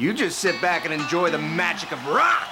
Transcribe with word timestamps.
You 0.00 0.14
just 0.14 0.38
sit 0.38 0.58
back 0.62 0.86
and 0.86 0.94
enjoy 0.94 1.30
the 1.30 1.36
magic 1.36 1.92
of 1.92 2.02
rock. 2.06 2.48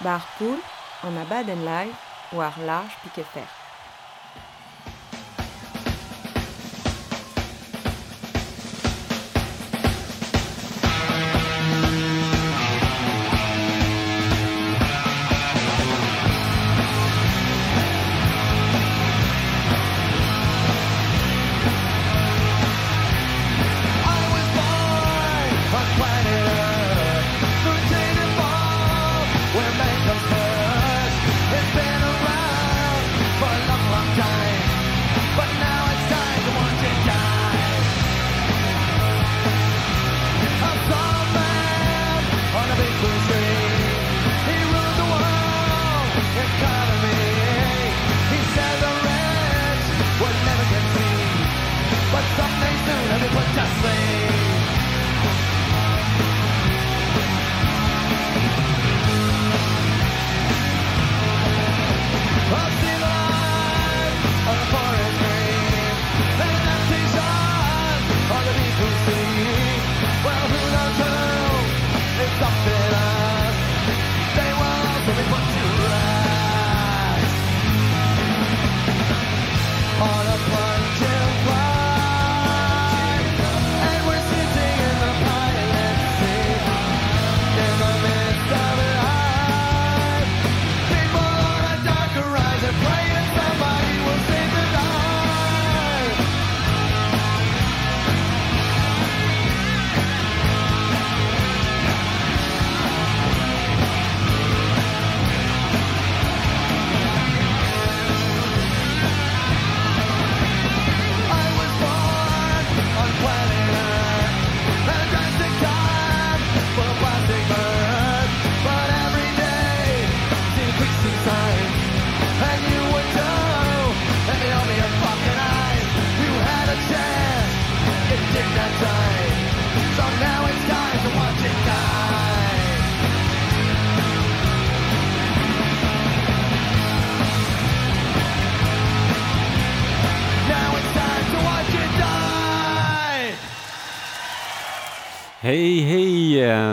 Bar 0.00 0.22
poul, 0.38 0.60
an 1.02 1.16
abadenn 1.16 1.64
live 1.64 1.98
war 2.32 2.54
large 2.60 2.92
piquet 3.02 3.26
fer. 3.26 3.61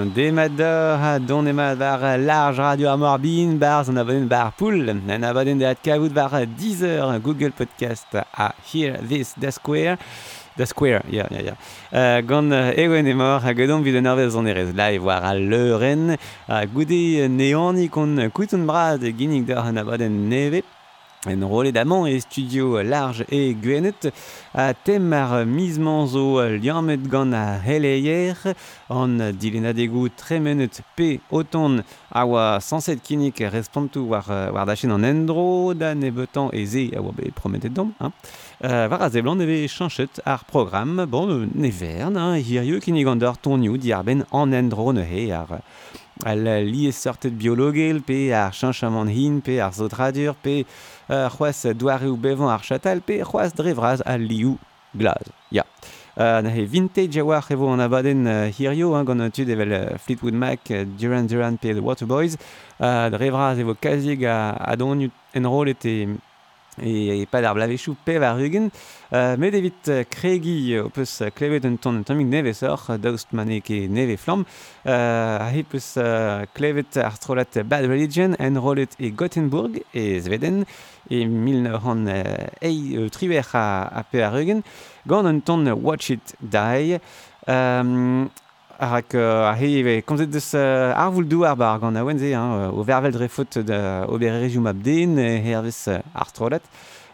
Demador, 0.06 0.98
da, 0.98 1.20
don 1.20 1.48
emad 1.48 1.78
var 1.78 2.18
large 2.18 2.58
radio 2.58 2.90
ar 2.90 2.98
morbin, 2.98 3.58
bar 3.60 3.84
zon 3.84 3.98
abaden 3.98 4.28
bar 4.30 4.52
poul, 4.58 4.90
an 4.90 5.24
abaden 5.24 5.60
de 5.60 5.66
at 5.66 5.82
kavout 5.84 6.14
var 6.14 6.46
Deezer, 6.46 7.20
Google 7.22 7.52
Podcast 7.52 8.14
a 8.16 8.54
Hear 8.72 8.98
This 9.02 9.34
Da 9.34 9.52
Square, 9.52 9.98
Da 10.58 10.66
Square, 10.66 11.04
ya, 11.10 11.28
ya, 11.32 11.42
ya. 11.42 11.56
Uh, 11.92 12.22
gant 12.22 12.52
uh, 12.52 12.72
ewen 12.78 13.08
emor, 13.08 13.42
hag 13.42 13.58
gedon 13.58 13.84
vid 13.84 13.96
an 13.96 14.08
arvez 14.08 14.36
an 14.36 14.48
erez 14.48 14.74
live 14.74 15.04
war 15.04 15.22
a 15.24 15.34
leuren, 15.36 16.18
a 16.48 16.66
goude 16.66 17.28
neani 17.30 17.90
kon 17.90 18.16
koutoun 18.32 18.66
brad 18.66 19.04
ginnig 19.18 19.46
da 19.48 19.64
an 19.68 19.78
abaden 19.84 20.30
nevet, 20.30 20.64
En 21.28 21.42
rolet 21.46 21.74
d'amant 21.74 22.06
e 22.08 22.18
studio 22.22 22.82
large 22.82 23.26
e 23.30 23.54
gwenet 23.54 24.08
a 24.54 24.74
tem 24.74 25.12
ar 25.12 25.46
mizman 25.46 26.08
zo 26.08 26.40
liammet 26.48 27.10
gant 27.12 27.34
a 27.36 27.60
heleier 27.60 28.38
an 28.88 29.18
dilena 29.36 29.74
degu 29.76 30.08
tremenet 30.16 30.80
pe 30.96 31.20
oton 31.30 31.84
a 32.10 32.24
oa 32.24 32.62
sanset 32.64 33.04
kinik 33.04 33.44
respontu 33.52 34.08
war, 34.08 34.24
war 34.54 34.66
dachen 34.66 34.96
an 34.96 35.04
endro 35.04 35.74
da 35.74 35.94
nebetan 35.94 36.54
e 36.54 36.64
ze 36.66 36.88
a 36.96 37.02
oa 37.04 37.12
be 37.12 37.34
prometet 37.36 37.74
dom 37.76 37.92
hein. 38.00 38.14
Euh, 38.64 38.88
war 38.88 39.02
a 39.02 39.10
zeblan 39.10 39.36
neve 39.36 39.68
chanchet 39.68 40.22
ar 40.24 40.46
program 40.46 41.04
bon 41.06 41.50
nevern 41.54 42.16
hein, 42.16 42.40
hirio 42.40 42.80
kinik 42.80 43.08
an 43.08 43.20
d'ar 43.20 43.36
tonioù 43.36 43.76
di 43.76 43.92
ar 43.92 44.06
ben 44.06 44.24
an 44.32 44.54
endro 44.54 44.94
nehe 44.94 45.34
ar 45.36 45.60
al 46.24 46.48
liez 46.68 46.96
sortet 46.96 47.36
biologel 47.36 48.02
pe 48.04 48.32
ar 48.32 48.52
chanchamant 48.52 49.12
hin 49.12 49.42
pe 49.42 49.60
ar 49.60 49.72
zotradur 49.72 50.36
pe 50.44 50.66
euh, 51.10 51.30
c'hoaz 51.30 51.66
douare 51.74 52.08
ou 52.10 52.18
bevan 52.18 52.50
ar 52.50 52.64
chatal 52.64 53.02
pe 53.02 53.22
c'hoaz 53.24 53.54
drevraz 53.56 54.04
al 54.06 54.22
liou 54.22 54.58
glaz. 54.96 55.26
Ya. 55.52 55.64
Yeah. 55.64 55.66
Uh, 56.20 56.42
na 56.42 56.50
he 56.50 56.66
vintage 56.66 57.18
a 57.18 57.24
war 57.24 57.46
evo 57.50 57.72
an 57.72 57.80
abaden 57.80 58.28
uh, 58.28 58.52
hirio 58.52 58.94
hein, 58.94 59.06
gant 59.06 59.30
tud 59.32 59.48
evel 59.48 59.72
uh, 59.72 59.98
Fleetwood 59.98 60.34
Mac, 60.34 60.60
uh, 60.70 60.84
Duran 60.84 61.28
Duran 61.28 61.56
pe 61.58 61.74
The 61.74 61.80
Waterboys. 61.80 62.36
Uh, 62.78 63.08
drevraz 63.14 63.60
evo 63.60 63.76
kazig 63.80 64.26
a, 64.26 64.52
a 64.60 64.76
don 64.76 65.00
en 65.34 65.46
rolet 65.48 65.86
e 65.86 66.18
e, 66.82 67.22
e 67.22 67.26
pad 67.30 67.46
ar 67.46 67.56
blavechou 67.58 67.96
pev 68.06 68.24
ar 68.24 68.38
rugen. 68.40 68.70
Uh, 69.10 69.34
met 69.42 69.56
evit 69.58 69.90
uh, 69.90 70.04
kregi 70.06 70.78
o 70.78 70.90
peus 70.94 71.16
uh, 71.22 71.32
klevet 71.34 71.66
un 71.66 71.78
ton 71.82 72.04
tamik 72.06 72.30
nevez 72.30 72.62
or, 72.68 72.84
daoust 73.02 73.34
mane 73.34 73.62
ke 73.66 73.88
neve 73.90 74.20
flamm. 74.22 74.46
Uh, 74.86 75.46
a 75.46 75.50
he 75.54 75.64
peus 75.64 75.96
uh, 75.98 76.46
klevet 76.54 77.00
ar 77.02 77.18
trolat 77.22 77.62
Bad 77.66 77.90
Religion 77.90 78.36
en 78.40 78.60
rolet 78.62 78.94
e 79.00 79.10
Gothenburg 79.10 79.82
e 79.94 80.20
Sveden 80.22 80.64
e 81.10 81.26
1900 81.26 82.62
ei 82.62 82.98
uh, 82.98 83.10
triver 83.10 83.46
a, 83.54 83.66
a 83.90 84.04
pe 84.04 84.22
ar 84.24 84.38
rugen. 84.38 84.62
Gant 85.08 85.26
un 85.26 85.42
ton 85.42 85.66
Watch 85.82 86.12
It 86.12 86.36
Die. 86.40 87.00
Um, 87.48 88.30
Arak 88.80 89.14
a 89.14 89.58
eve, 89.60 90.02
komzet 90.08 90.32
deus 90.32 90.54
ar 90.56 91.10
voul 91.12 91.26
douar 91.28 91.58
bar 91.60 91.82
gant 91.82 91.98
a 92.00 92.04
wenze 92.08 92.30
hein, 92.32 92.72
o 92.72 92.84
vervel 92.88 93.12
dre 93.12 93.28
faot 93.28 93.58
da 93.68 94.06
ober 94.08 94.38
rejoum 94.40 94.70
abden 94.72 95.18
e 95.20 95.28
hervez 95.44 95.82
ar 95.92 96.32
trolet. 96.32 96.64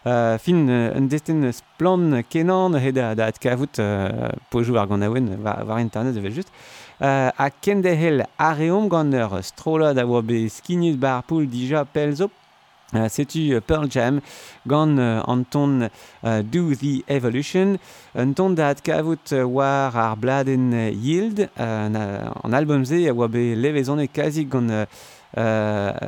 Uh, 0.05 0.37
fin 0.37 0.69
un 0.69 1.07
desten 1.09 1.41
splan 1.49 2.21
kenan 2.29 2.77
he 2.77 2.91
da, 2.93 3.15
da 3.17 3.31
at 3.31 3.39
kavout 3.41 3.79
uh, 3.81 4.29
pojou 4.53 4.77
ar 4.77 4.85
gant 4.85 5.01
a 5.01 5.09
wen 5.09 5.31
war, 5.41 5.65
war 5.65 5.79
internet 5.81 6.15
evel 6.21 6.35
just. 6.37 6.53
Uh, 7.01 7.33
a 7.33 7.49
kendehel 7.49 8.27
areom 8.37 8.85
gant 8.87 9.17
ur 9.17 9.41
strola 9.41 9.95
da 9.97 10.05
oa 10.05 10.21
be 10.21 10.45
skinit 10.45 10.99
bar 11.01 11.23
poul 11.25 11.49
dija 11.49 11.81
pelzop 11.89 12.29
Uh, 12.95 13.09
setu 13.09 13.59
Pearl 13.67 13.89
Jam 13.89 14.21
gant 14.65 14.97
uh, 14.97 15.21
an 15.27 15.43
ton 15.43 15.89
uh, 16.23 16.41
Do 16.41 16.73
The 16.75 17.03
Evolution, 17.09 17.77
un 18.15 18.31
ton 18.33 18.55
dat 18.55 18.81
kavout 18.81 19.33
uh, 19.33 19.43
war 19.43 19.91
ar 19.91 20.15
bladen 20.15 20.71
uh, 20.71 20.87
Yield, 20.93 21.41
uh, 21.59 21.89
na, 21.91 22.31
an 22.41 22.55
albumze 22.55 23.01
a 23.03 23.11
oa 23.11 23.27
be 23.27 23.51
levezon 23.55 23.99
e 23.99 24.07
kazi 24.07 24.45
gant 24.45 24.71
uh, 24.71 24.85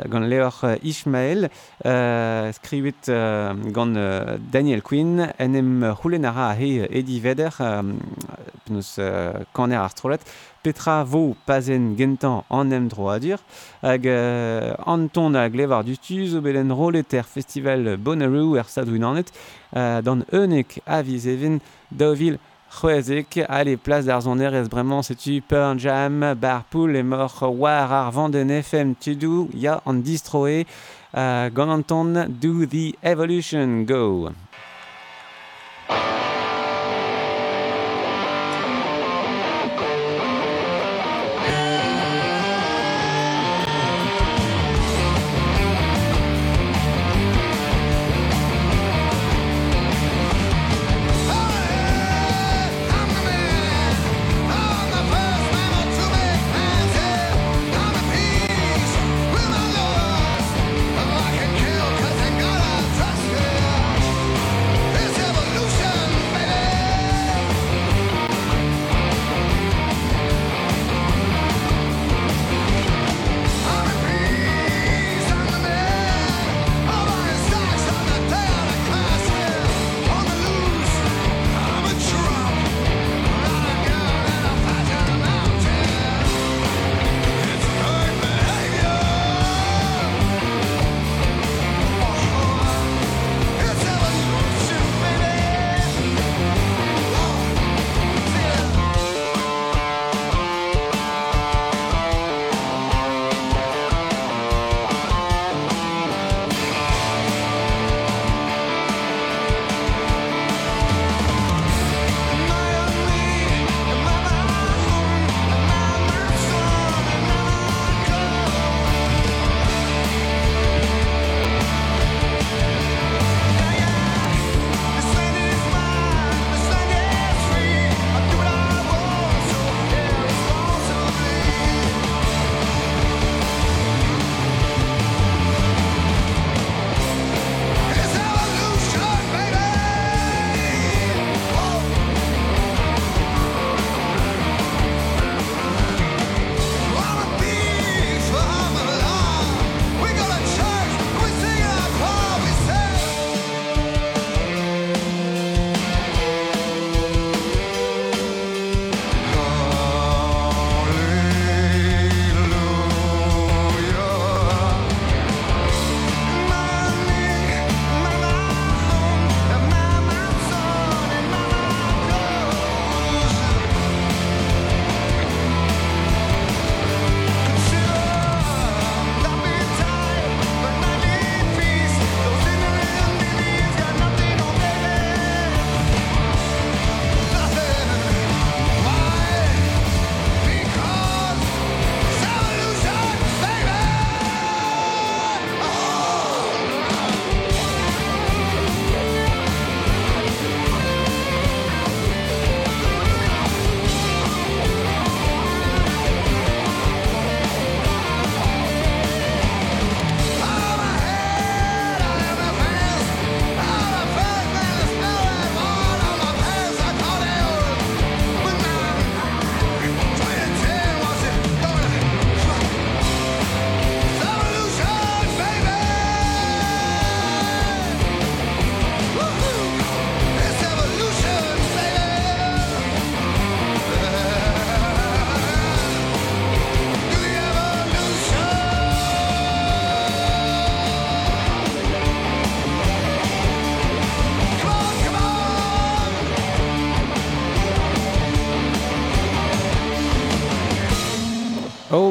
gant 0.08 0.30
Leor 0.32 0.78
Ishmael, 0.82 1.50
uh, 1.84 2.54
skrivet 2.56 3.12
uh, 3.12 3.52
gant 3.76 4.00
uh, 4.00 4.38
Daniel 4.40 4.82
Quinn, 4.82 5.28
en 5.28 5.56
em 5.60 5.84
c'houlenara 5.92 6.54
a 6.54 6.56
he 6.56 6.88
Eddie 6.88 7.20
Vedder, 7.20 7.52
um, 7.60 7.98
penaos 8.64 8.96
uh, 9.04 9.44
kaner 9.52 9.84
ar 9.84 9.92
strolet, 9.92 10.24
petra 10.68 11.04
vo 11.04 11.36
pazen 11.46 11.96
gentan 11.96 12.44
an 12.50 12.74
em 12.76 12.90
dro 12.92 13.08
a 13.08 13.20
dur, 13.24 13.40
hag 13.82 14.08
euh, 14.08 14.74
Anton 14.86 15.36
a 15.40 15.48
glevar 15.50 15.86
du 15.88 15.96
tuz 15.96 16.36
o 16.36 16.42
belen 16.42 16.74
festival 17.24 17.96
Bonnaroo 17.98 18.58
er 18.58 18.68
sadouin 18.68 19.04
anet, 19.04 19.32
euh, 19.78 20.02
dan 20.02 20.26
eunek 20.34 20.82
a 20.86 21.02
viz 21.02 21.26
even 21.26 21.60
daovil 21.92 22.38
c'hwezek, 22.70 23.40
allez, 23.48 23.78
place 23.78 24.06
d'Arzoner, 24.06 24.54
est 24.54 24.70
vraiment, 24.70 25.02
c'est-tu 25.02 25.42
Pearl 25.42 25.80
Jam, 25.80 26.36
Barpool, 26.36 26.98
et 26.98 27.04
mort 27.04 27.44
war 27.44 27.94
ar 27.94 28.12
vanden 28.12 28.50
FM 28.50 28.94
tudou, 28.96 29.50
ya 29.54 29.82
an 29.86 29.94
distroe, 30.04 30.66
euh, 31.16 31.50
gant 31.50 31.70
anton, 31.70 32.28
do 32.28 32.66
the 32.66 32.94
evolution, 33.04 33.86
go. 33.86 34.32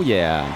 yeah 0.06 0.46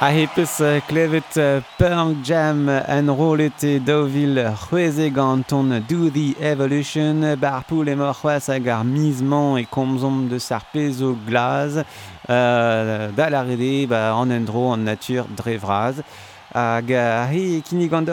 A 0.00 0.10
hepez 0.10 0.60
klevet 0.86 1.40
Punk 1.78 2.22
Jam 2.22 2.68
en 2.68 3.08
rolet 3.08 3.62
e 3.62 3.78
daouvil 3.78 4.52
c'hweze 4.52 5.08
ganton 5.10 5.80
Do 5.88 6.10
The 6.10 6.34
Evolution. 6.40 7.36
Bar 7.36 7.64
poul 7.64 7.88
mor 7.96 8.12
c'hoaz 8.12 8.50
hag 8.52 8.68
ar 8.68 8.84
mizman 8.84 9.56
e 9.56 9.64
komzom 9.64 10.28
de 10.28 10.38
sarpez 10.38 11.00
o 11.00 11.14
glaz. 11.26 11.84
Euh, 12.28 13.08
da 13.16 13.30
la 13.30 13.42
rede 13.42 13.86
ba 13.88 14.12
an 14.12 14.30
en 14.30 14.44
dro 14.44 14.72
an 14.72 14.84
natur 14.84 15.24
drevraz. 15.36 16.02
Hag 16.52 16.90
he 17.30 17.62
kinig 17.62 17.94
an 17.94 18.04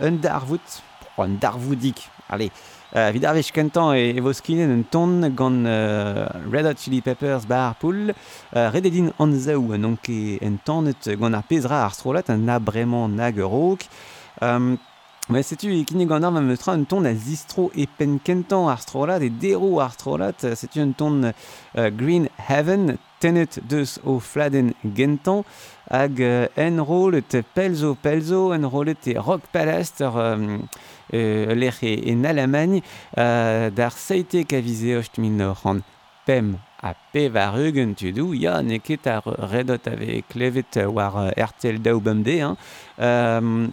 un 0.00 0.20
darvout 0.22 0.82
un 1.18 1.38
darvoudik 1.40 2.08
allez. 2.28 2.52
Uh, 2.92 3.08
vid 3.08 3.24
ar 3.24 3.32
vech 3.32 3.48
kentan 3.56 3.94
e, 3.96 4.10
e 4.12 4.20
vo 4.20 4.34
skinen 4.36 4.68
un 4.74 4.82
ton 4.84 5.24
gant 5.32 5.64
uh, 5.64 6.26
Red 6.52 6.66
Hot 6.68 6.76
Chili 6.76 7.00
Peppers 7.00 7.46
bar 7.48 7.72
poul. 7.80 8.12
Uh, 8.12 8.68
rededin 8.74 9.08
an 9.16 9.32
zaou 9.40 9.72
an 9.72 9.88
onke 9.88 10.36
en 10.44 10.58
tanet 10.60 11.08
gant 11.16 11.38
ar 11.38 11.46
pezra 11.48 11.86
ar 11.86 11.94
strolat 11.96 12.28
an 12.28 12.44
abreman 12.52 13.16
nag 13.16 13.40
rock 13.40 13.86
um, 14.44 14.76
Mais 15.28 15.44
c'est 15.44 15.54
tu 15.54 15.84
qui 15.84 16.04
gant 16.04 16.20
ar 16.20 16.32
me 16.32 16.56
tra 16.56 16.72
un 16.72 16.82
ton 16.82 17.04
a 17.04 17.14
zistro 17.14 17.70
e 17.76 17.86
penkentan 17.86 18.66
ar 18.68 18.80
strolat 18.82 19.22
e 19.22 19.30
dero 19.30 19.78
ar 19.78 19.92
strolat, 19.92 20.42
setu 20.58 20.80
un 20.80 20.90
ton 20.92 21.30
uh, 21.30 21.90
Green 21.90 22.26
Heaven, 22.48 22.98
tenet 23.20 23.60
deus 23.62 24.00
o 24.02 24.18
fladen 24.18 24.72
gentan, 24.82 25.44
hag 25.88 26.18
uh, 26.18 26.48
enrolet 26.58 27.38
pelzo 27.54 27.94
pelzo, 27.94 28.50
enrolet 28.52 29.06
e 29.06 29.14
rock 29.14 29.46
palast 29.52 30.02
ur 30.02 30.18
um, 30.18 30.66
e, 31.06 31.54
lec'h 31.54 31.84
e, 31.86 31.92
e 32.10 32.16
nalamagne, 32.18 32.82
uh, 33.14 33.70
d'ar 33.70 33.94
seite 33.94 34.42
kavize 34.42 34.96
ocht 34.98 35.22
min 35.22 35.38
ran 35.62 35.84
pem 36.26 36.56
a 36.82 36.96
pev 37.12 37.38
ar 37.38 37.60
eugen 37.62 37.94
tu 37.94 38.10
dou, 38.10 38.34
ya 38.34 38.58
neket 38.58 39.06
ar 39.06 39.22
redot 39.52 39.86
ave 39.86 40.24
klevet 40.26 40.82
war 40.90 41.30
ertel 41.36 41.78
daou 41.78 42.02
bemde, 42.02 42.40
hein, 42.42 42.58
um, 42.98 43.70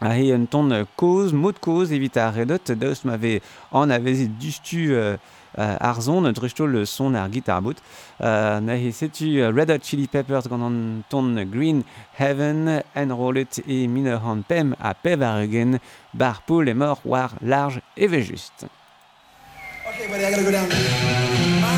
Ahí 0.00 0.32
un 0.32 0.44
ton 0.44 0.86
cause, 0.96 1.32
mot 1.32 1.50
de 1.50 1.58
cause, 1.58 1.92
evita 1.92 2.30
redot, 2.30 2.60
deus 2.68 3.04
m'avait 3.04 3.42
en 3.72 3.90
avait 3.90 4.26
dustu 4.26 4.92
euh, 4.92 5.16
euh, 5.58 5.76
arzon, 5.80 6.22
drusto 6.32 6.66
le 6.66 6.84
son 6.84 7.14
ar 7.14 7.28
guitarbut. 7.28 7.76
Euh, 8.20 8.60
nahi 8.60 8.92
setu 8.92 9.40
euh, 9.40 9.50
Red 9.50 9.70
Hot 9.70 9.82
Chili 9.82 10.06
Peppers 10.06 10.48
gant 10.48 10.62
an 10.62 11.02
ton 11.08 11.34
Green 11.50 11.82
Heaven, 12.18 12.82
enrollet 12.94 13.48
et 13.66 13.88
mineur 13.88 14.24
an 14.24 14.42
pem 14.46 14.76
a 14.80 14.94
pevaregen, 14.94 15.78
Barpool 16.14 16.68
et 16.68 16.74
mort 16.74 17.00
war 17.04 17.34
large 17.42 17.80
et 17.96 18.08
juste. 18.22 18.66
Okay, 19.88 20.06
buddy, 20.06 20.24
I 20.24 20.30
gotta 20.30 20.44
go 20.44 20.50
down. 20.52 20.68
Bye. 21.60 21.77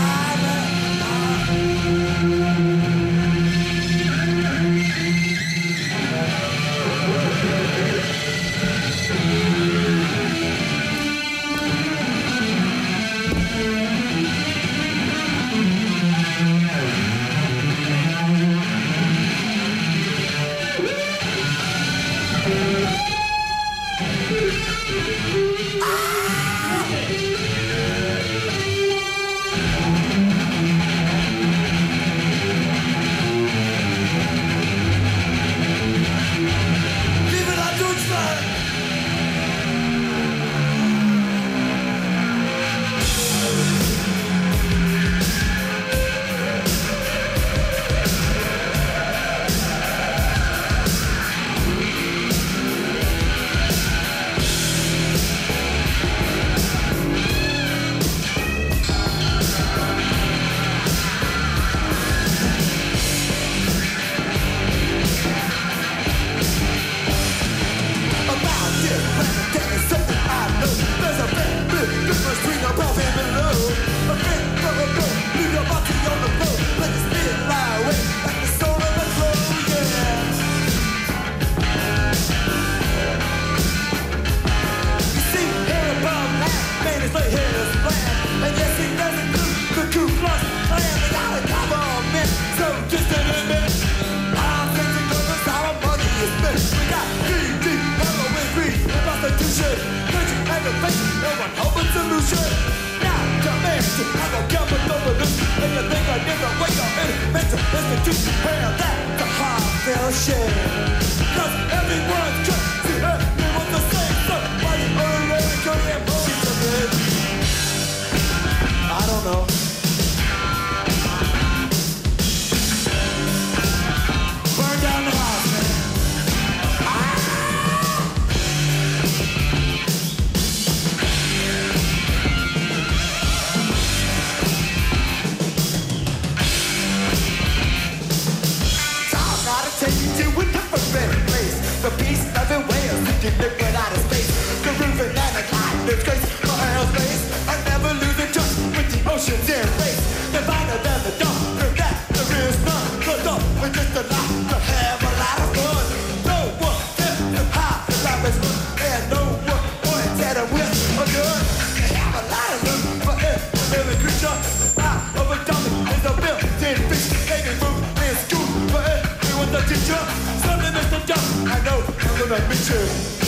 on 172.33 172.39
a. 172.39 173.20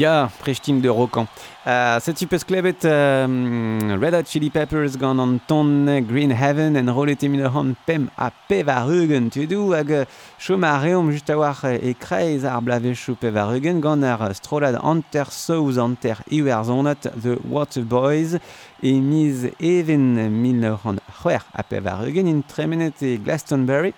Ya, 0.00 0.30
prestim 0.42 0.80
de 0.80 0.88
Rokan. 0.88 1.26
Uh, 1.66 2.00
Setu 2.00 2.24
peus 2.26 2.40
klevet 2.48 2.86
um, 2.88 4.00
Red 4.00 4.14
Hot 4.14 4.24
Chili 4.24 4.48
Peppers 4.48 4.96
gant 4.96 5.20
an 5.20 5.38
ton 5.46 5.84
Green 6.08 6.30
Heaven 6.30 6.74
en 6.74 6.88
rolet 6.88 7.22
emil 7.22 7.44
an 7.44 7.74
pem 7.86 8.08
a 8.16 8.30
pev 8.48 8.70
a 8.72 8.78
rugen. 8.86 9.28
Tu 9.28 9.42
edu 9.44 9.74
hag 9.74 10.06
chom 10.38 10.64
a 10.64 10.80
reom 10.80 11.12
just 11.12 11.28
a 11.28 11.36
war 11.36 11.54
e 11.68 11.92
kreiz 11.92 12.46
ar 12.48 12.62
blavechou 12.62 13.18
pev 13.20 13.36
a 13.36 13.44
rugen 13.52 13.82
gant 13.84 14.02
ar 14.02 14.32
strolad 14.32 14.80
anter 14.80 15.28
souz 15.28 15.76
anter 15.76 16.24
iwer 16.32 16.64
zonat 16.64 17.02
The 17.20 17.36
Water 17.44 17.84
Boys 17.84 18.38
e 18.82 19.00
miz 19.00 19.50
even 19.60 20.16
mil 20.40 20.80
an 20.82 21.04
c'hwer 21.20 21.44
a 21.52 21.62
pev 21.62 21.84
a 21.84 21.98
rugen 22.06 22.26
in 22.26 22.42
tremenet 22.42 23.02
e 23.02 23.18
Glastonbury 23.18 23.92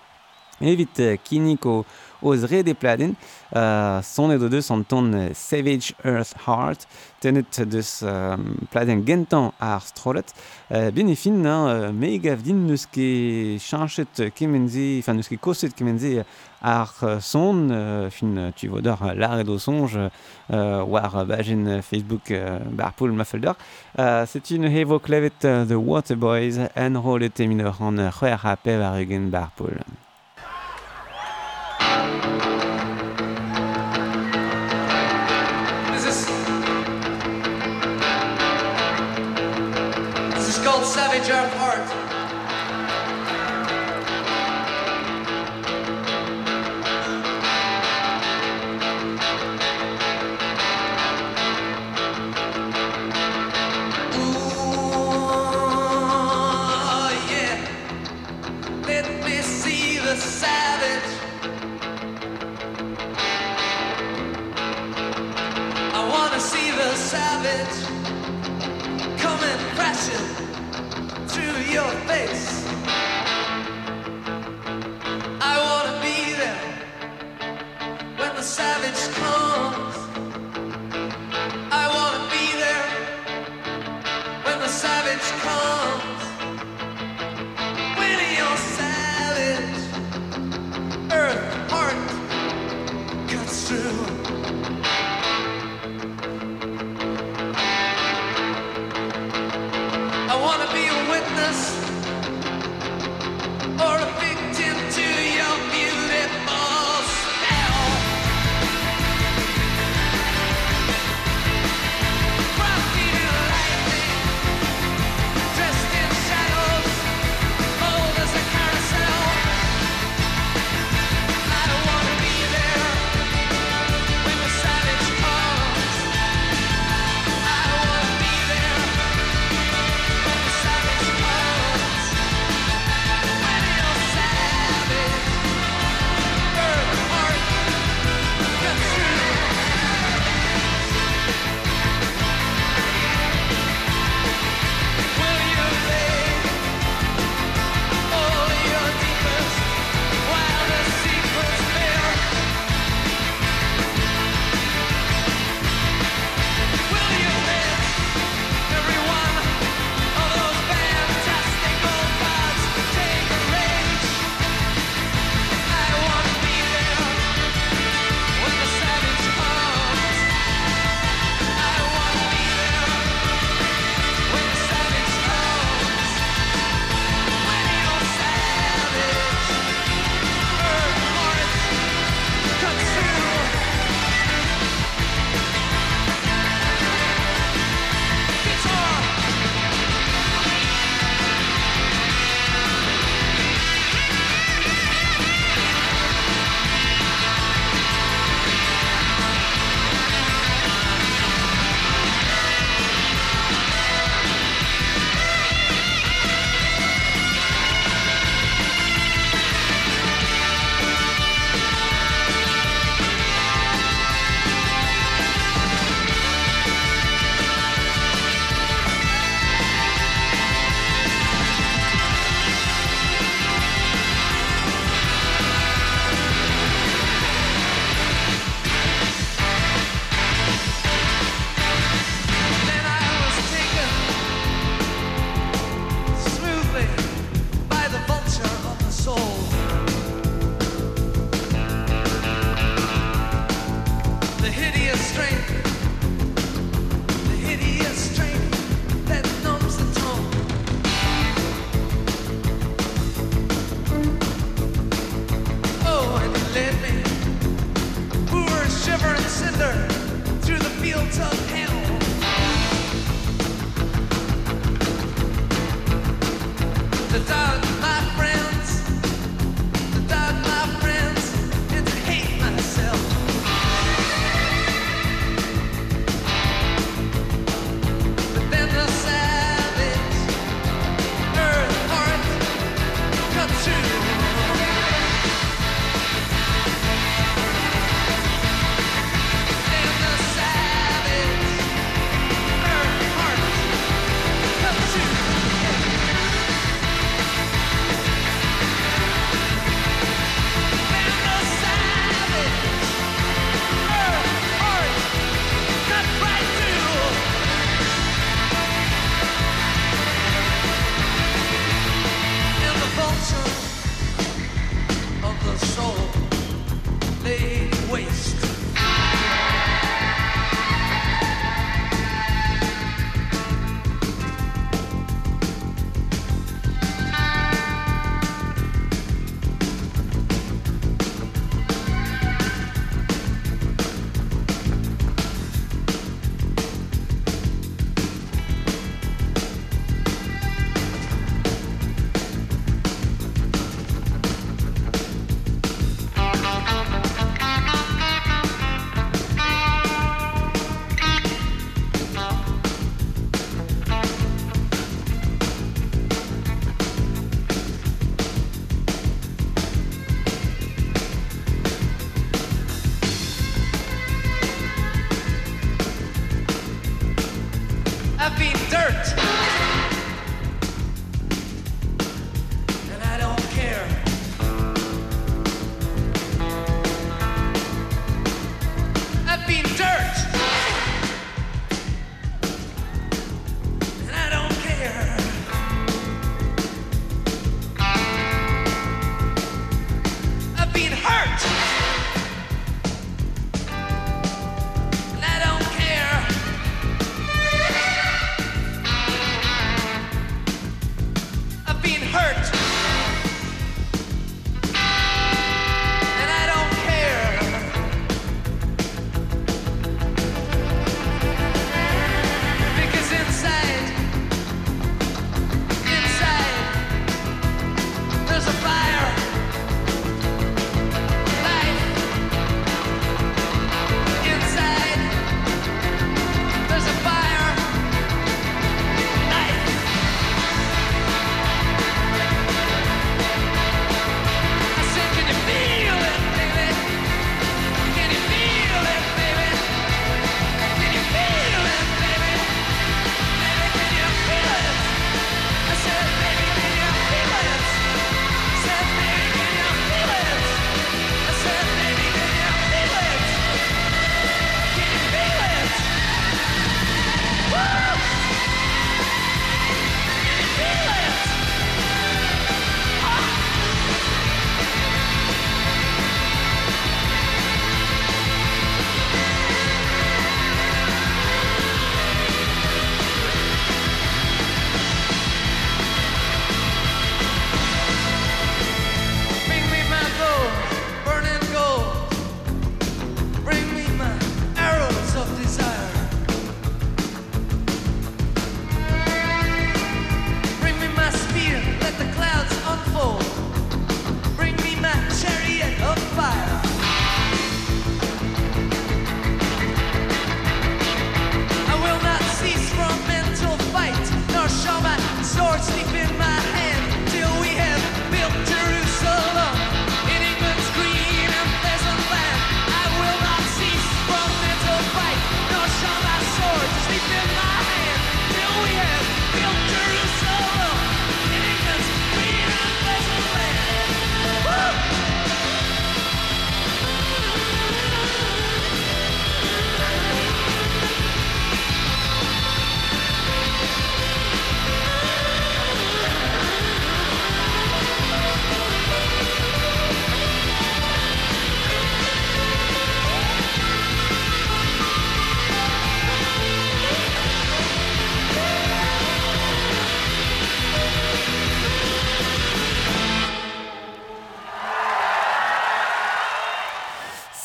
evit 0.59 0.99
kiniko 1.23 1.85
oz 2.23 2.47
re 2.49 2.63
de 2.63 2.73
pladen 2.73 3.15
uh, 3.55 4.01
son 4.01 4.31
edo 4.31 4.49
deus 4.49 4.71
an 4.71 4.83
ton 4.83 5.13
uh, 5.13 5.29
Savage 5.33 5.93
Earth 6.03 6.33
Heart 6.47 6.87
tenet 7.21 7.59
deus 7.71 8.01
um, 8.03 8.55
pladen 8.71 9.03
gentan 9.07 9.51
ar 9.59 9.83
strolet. 9.85 10.33
Uh, 10.69 10.89
bien 10.91 11.07
e 11.07 11.15
fin 11.15 11.45
uh, 11.45 11.91
me 11.91 12.17
gav 12.19 12.43
din 12.43 12.65
neus 12.67 12.85
ket 12.85 13.61
chanchet 13.63 14.29
kemenze 14.35 14.99
enfin 14.99 15.19
neus 15.19 15.29
ket 15.31 15.41
koset 15.43 15.75
kemenze 15.75 16.25
ar 16.63 16.91
son 17.21 17.69
uh, 17.71 18.09
fin 18.09 18.51
tu 18.55 18.69
vodor 18.71 19.03
l'ar 19.15 19.39
edo 19.39 19.57
songe 19.59 19.95
uh, 19.95 20.83
war 20.87 21.25
bajen 21.27 21.81
Facebook 21.81 22.31
uh, 22.31 22.59
bar 22.71 22.93
poul 22.93 23.11
uh, 23.11 24.25
c'est 24.25 24.51
une 24.51 24.65
hevo 24.65 24.99
klevet 24.99 25.45
uh, 25.45 25.65
The 25.65 25.75
Waterboys 25.75 26.59
en 26.75 26.95
rolet 26.95 27.39
eminor 27.39 27.81
an 27.81 27.97
c'hwer 28.11 28.39
a 28.43 28.55
pev 28.55 28.81
ar 28.81 28.99
eugen 28.99 29.29
bar 29.29 29.51
poul. 29.55 29.77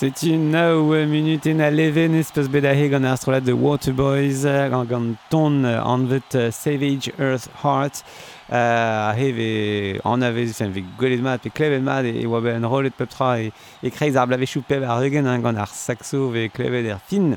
setu 0.09 0.38
nao 0.38 0.94
minutenn 1.07 1.61
a 1.61 1.68
leven 1.71 2.14
espez 2.14 2.49
bet 2.49 2.64
ahe 2.64 2.88
gant 2.88 3.05
ar 3.05 3.18
strolat 3.21 3.49
Waterboys 3.53 4.44
gant 4.73 4.88
gant 4.88 5.16
ton 5.29 5.64
anvet 5.64 6.35
uh, 6.35 6.51
Savage 6.51 7.11
Earth 7.18 7.49
Heart. 7.62 8.03
Uh, 8.49 9.12
ahe 9.12 9.33
ve 9.37 10.01
an 10.05 10.23
avez 10.23 10.53
fen 10.57 10.73
ve 10.73 10.85
gwelet 10.99 11.21
mat 11.21 11.42
pe 11.42 11.51
klevet 11.51 11.83
mat 11.83 12.07
e, 12.09 12.14
e 12.23 12.27
oa 12.27 12.40
ben 12.40 12.64
rolet 12.64 12.97
pep 12.97 13.11
tra 13.11 13.35
e, 13.38 13.51
e 13.83 13.90
kreiz 13.90 14.16
ar 14.16 14.31
blavechou 14.31 14.64
pep 14.64 14.87
ar 14.88 15.05
eugen 15.05 15.29
gant 15.42 15.59
ar 15.59 15.68
saxo 15.68 16.31
ve 16.33 16.49
klevet 16.49 16.88
er 16.88 17.03
fin. 17.05 17.37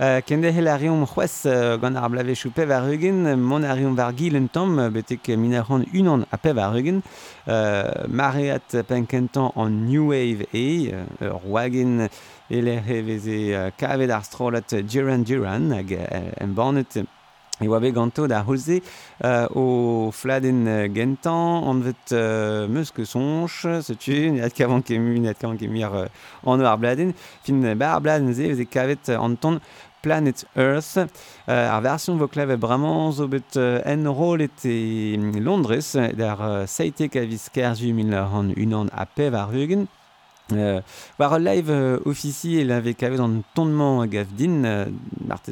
Uh, 0.00 0.20
kende 0.24 0.48
hel 0.48 0.68
a 0.72 0.76
reom 0.80 1.04
c'hwez 1.04 1.42
gant 1.80 1.96
ar 2.00 2.08
blave 2.08 2.34
pev 2.54 2.70
ar 2.70 2.88
eugen, 2.88 3.36
mon 3.36 3.62
a 3.62 3.74
reom 3.74 3.94
var 3.94 4.12
gil 4.16 4.36
un 4.36 4.48
tamm, 4.48 4.88
betek 4.90 5.28
min 5.36 5.54
ar 5.54 5.66
c'hant 5.66 5.84
unan 5.92 6.24
a 6.32 6.38
pev 6.38 6.58
ar 6.58 6.74
eugen, 6.76 7.02
euh, 7.46 8.06
mareat 8.08 8.76
penkentan 8.88 9.52
an 9.54 9.84
New 9.86 10.08
Wave 10.08 10.46
e, 10.54 10.92
ur 11.20 11.40
wagen 11.44 12.08
ele 12.50 12.80
heveze 12.80 13.70
kavet 13.76 14.10
ar 14.10 14.24
strolat 14.24 14.74
Duran 14.88 15.24
Duran, 15.24 15.70
hag 15.72 15.92
en 15.92 16.54
bannet. 16.56 17.04
E 17.60 17.68
oa 17.68 17.78
bet 17.80 17.92
ganto 17.94 18.26
da 18.26 18.40
holze 18.42 18.80
euh, 19.24 19.46
o 19.54 20.10
fladen 20.10 20.66
euh, 20.66 20.88
gentan, 20.88 21.62
an 21.68 21.82
vet 21.84 22.12
euh, 22.12 22.66
meus 22.66 22.90
ke 22.90 23.04
sonch, 23.04 23.66
setu, 23.84 24.30
net 24.38 24.56
kavan 24.56 24.82
kemu, 24.82 25.18
net 25.20 25.38
kavan 25.38 25.60
kemir 25.60 25.92
euh, 25.94 26.08
an 26.48 26.64
ar 26.64 26.80
bladen, 26.80 27.12
fin 27.44 27.60
bar 27.76 28.00
bladen 28.00 28.32
ze, 28.34 28.48
veze 28.50 28.66
kavet 28.66 29.12
an 29.18 29.36
ton 29.36 29.60
Planet 30.02 30.44
Earth, 30.56 30.98
euh, 30.98 31.06
ar 31.46 31.80
version 31.80 32.18
voklav 32.18 32.50
e 32.50 32.56
bramañ 32.58 33.12
zo 33.14 33.28
bet 33.30 33.56
euh, 33.56 33.78
en 33.86 34.10
rol 34.10 34.42
rolet 34.42 34.64
e 34.66 35.16
Londres, 35.38 35.94
d'ar 36.18 36.42
euh, 36.42 36.66
seite 36.66 37.06
a 37.14 37.24
viskar 37.24 37.76
ju 37.78 37.94
min 37.94 38.12
an 38.12 38.50
unan 38.56 38.90
a 38.90 39.06
pev 39.06 39.34
ar 39.34 39.52
rugen, 39.52 39.86
Euh, 40.56 40.80
Live 41.38 41.70
euh, 41.70 41.98
officie 42.04 42.64
dans 42.64 43.24
un 43.24 43.42
tonnement 43.54 44.04
gavdin 44.06 44.64
euh, 44.64 44.86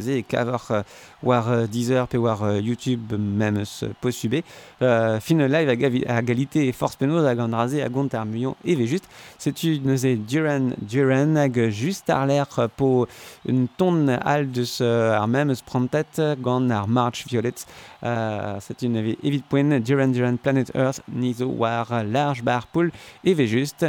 et 0.06 0.22
cavar 0.22 0.66
euh, 0.70 0.82
war 1.22 1.50
euh, 1.50 1.66
Deezer 1.66 2.06
pe 2.08 2.16
war 2.16 2.42
euh, 2.42 2.60
YouTube 2.60 3.12
même 3.18 3.64
ce 3.64 3.86
possible 3.86 4.42
fin 4.80 5.48
live 5.48 5.68
à, 6.08 6.20
égalité 6.20 6.68
et 6.68 6.72
force 6.72 6.96
penaud 6.96 7.24
à 7.24 7.34
gandrasé 7.34 7.82
à 7.82 7.88
gontarmillon 7.88 8.56
et 8.64 8.74
véjuste 8.74 9.08
c'est 9.38 9.62
une 9.62 9.96
c'est 9.96 10.16
duran 10.16 10.70
duran 10.80 11.36
hag 11.36 11.70
juste 11.70 12.10
à 12.10 12.24
l'air 12.26 12.46
pour 12.76 13.06
une 13.46 13.68
tonne 13.68 14.18
al 14.24 14.50
de 14.50 14.64
ce 14.64 15.12
ar 15.12 15.28
même 15.28 15.54
se 15.54 15.62
prend 15.62 15.86
tête 15.86 16.20
gant 16.40 16.60
march 16.86 17.26
violet. 17.26 17.54
C'est 18.02 18.82
une 18.82 18.96
évite 18.96 19.44
point 19.46 19.80
duran 19.80 20.08
duran 20.08 20.36
planet 20.36 20.72
earth 20.74 21.02
niso 21.12 21.46
war 21.46 22.04
large 22.04 22.42
bar 22.42 22.66
pool 22.66 22.90
et 23.24 23.34
véjuste 23.34 23.60
juste 23.60 23.86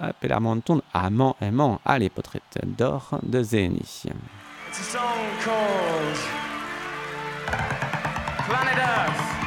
apel 0.00 0.32
ar 0.32 0.40
manton 0.40 0.80
amant 0.94 1.36
aimant 1.40 1.80
allez 1.84 2.10
potret 2.10 2.58
d'or 2.64 3.18
de 3.22 3.42
Zeni. 3.42 3.82
It's 3.82 4.80
a 4.80 4.84
song 4.84 5.20
called 5.44 6.18
Planet 8.46 8.78
Earth. 8.78 9.41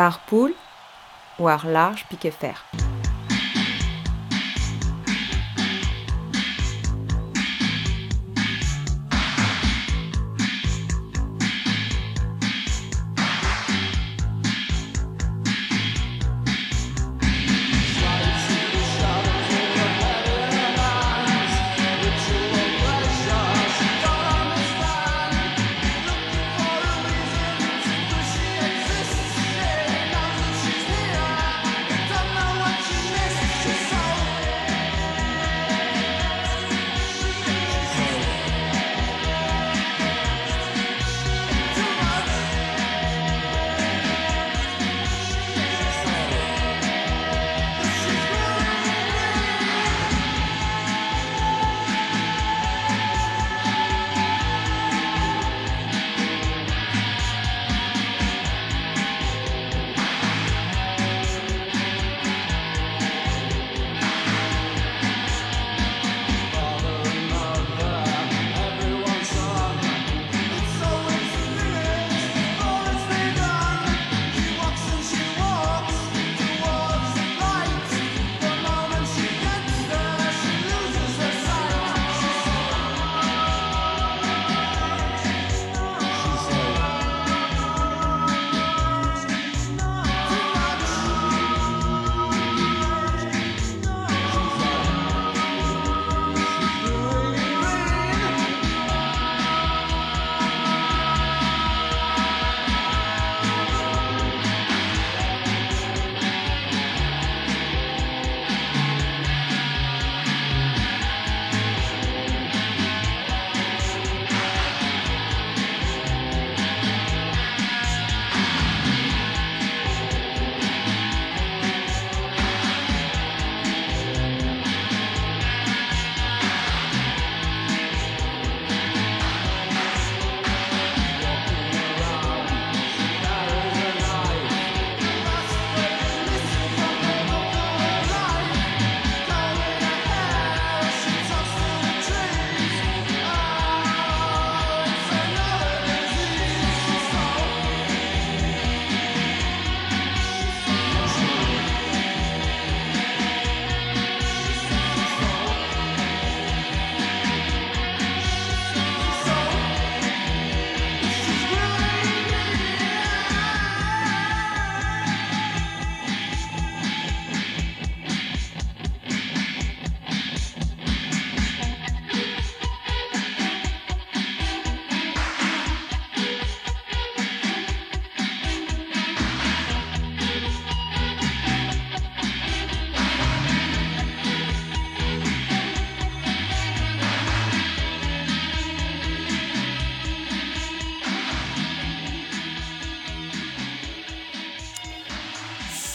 Par 0.00 0.18
poule 0.20 0.54
ou 1.38 1.46
large 1.66 2.06
pique 2.08 2.32
fer. 2.32 2.64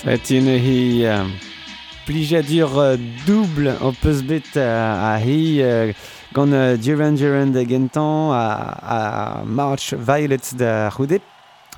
C'est 0.06 0.30
une 0.38 0.50
hi 0.50 1.04
euh, 1.04 1.24
plijadur 2.06 2.78
euh, 2.78 2.96
double 3.26 3.74
en 3.82 3.92
peus 3.92 4.22
bet 4.22 4.56
a, 4.56 5.14
a 5.14 5.20
hi 5.20 5.64
euh, 5.64 5.94
gant 6.32 6.52
euh, 6.52 6.78
Duran 6.78 7.14
Duran 7.14 7.48
de 7.48 7.68
Gentan 7.68 8.32
a, 8.32 9.40
a 9.40 9.44
March 9.46 9.96
Violet 9.96 10.38
da 10.60 10.90
Roudet. 10.90 11.22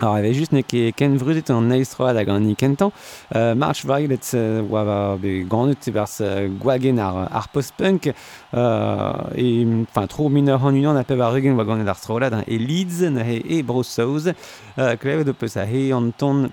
Alors, 0.02 0.16
avait 0.16 0.34
juste 0.34 0.52
ne 0.52 0.60
ket 0.60 0.92
ken 0.94 1.16
vrudet 1.18 1.50
an 1.50 1.72
eistroa 1.72 2.12
hag 2.14 2.28
an 2.30 2.42
ni 2.42 2.56
kentan. 2.56 2.92
Euh, 3.34 3.56
March 3.56 3.86
Violet 3.86 4.20
euh, 4.34 4.62
oa 4.62 4.84
va 4.84 5.18
be 5.18 5.48
gant 5.48 5.90
bars 5.94 6.20
euh, 6.20 6.50
gwagen 6.50 7.00
ar, 7.00 7.30
ar 7.34 7.48
post-punk. 7.48 8.12
Euh, 8.54 9.14
et, 9.36 9.66
enfin, 9.90 10.06
tro 10.06 10.28
mineur 10.28 10.66
an 10.66 10.76
unan 10.76 10.98
a 10.98 11.06
pev 11.06 11.22
ar 11.22 11.32
rugen 11.32 11.58
oa 11.58 11.64
gant 11.64 11.88
ar 11.88 11.98
strolad. 11.98 12.44
Et 12.46 12.60
Leeds 12.60 13.10
ne 13.10 13.24
he 13.24 13.42
e 13.58 13.64
Brossouz. 13.64 14.34
Euh, 14.78 14.98
Klevet 14.98 15.30
o 15.30 15.34
peus 15.34 15.56
a 15.56 15.66
he 15.66 15.94
an 15.94 16.12
ton 16.12 16.50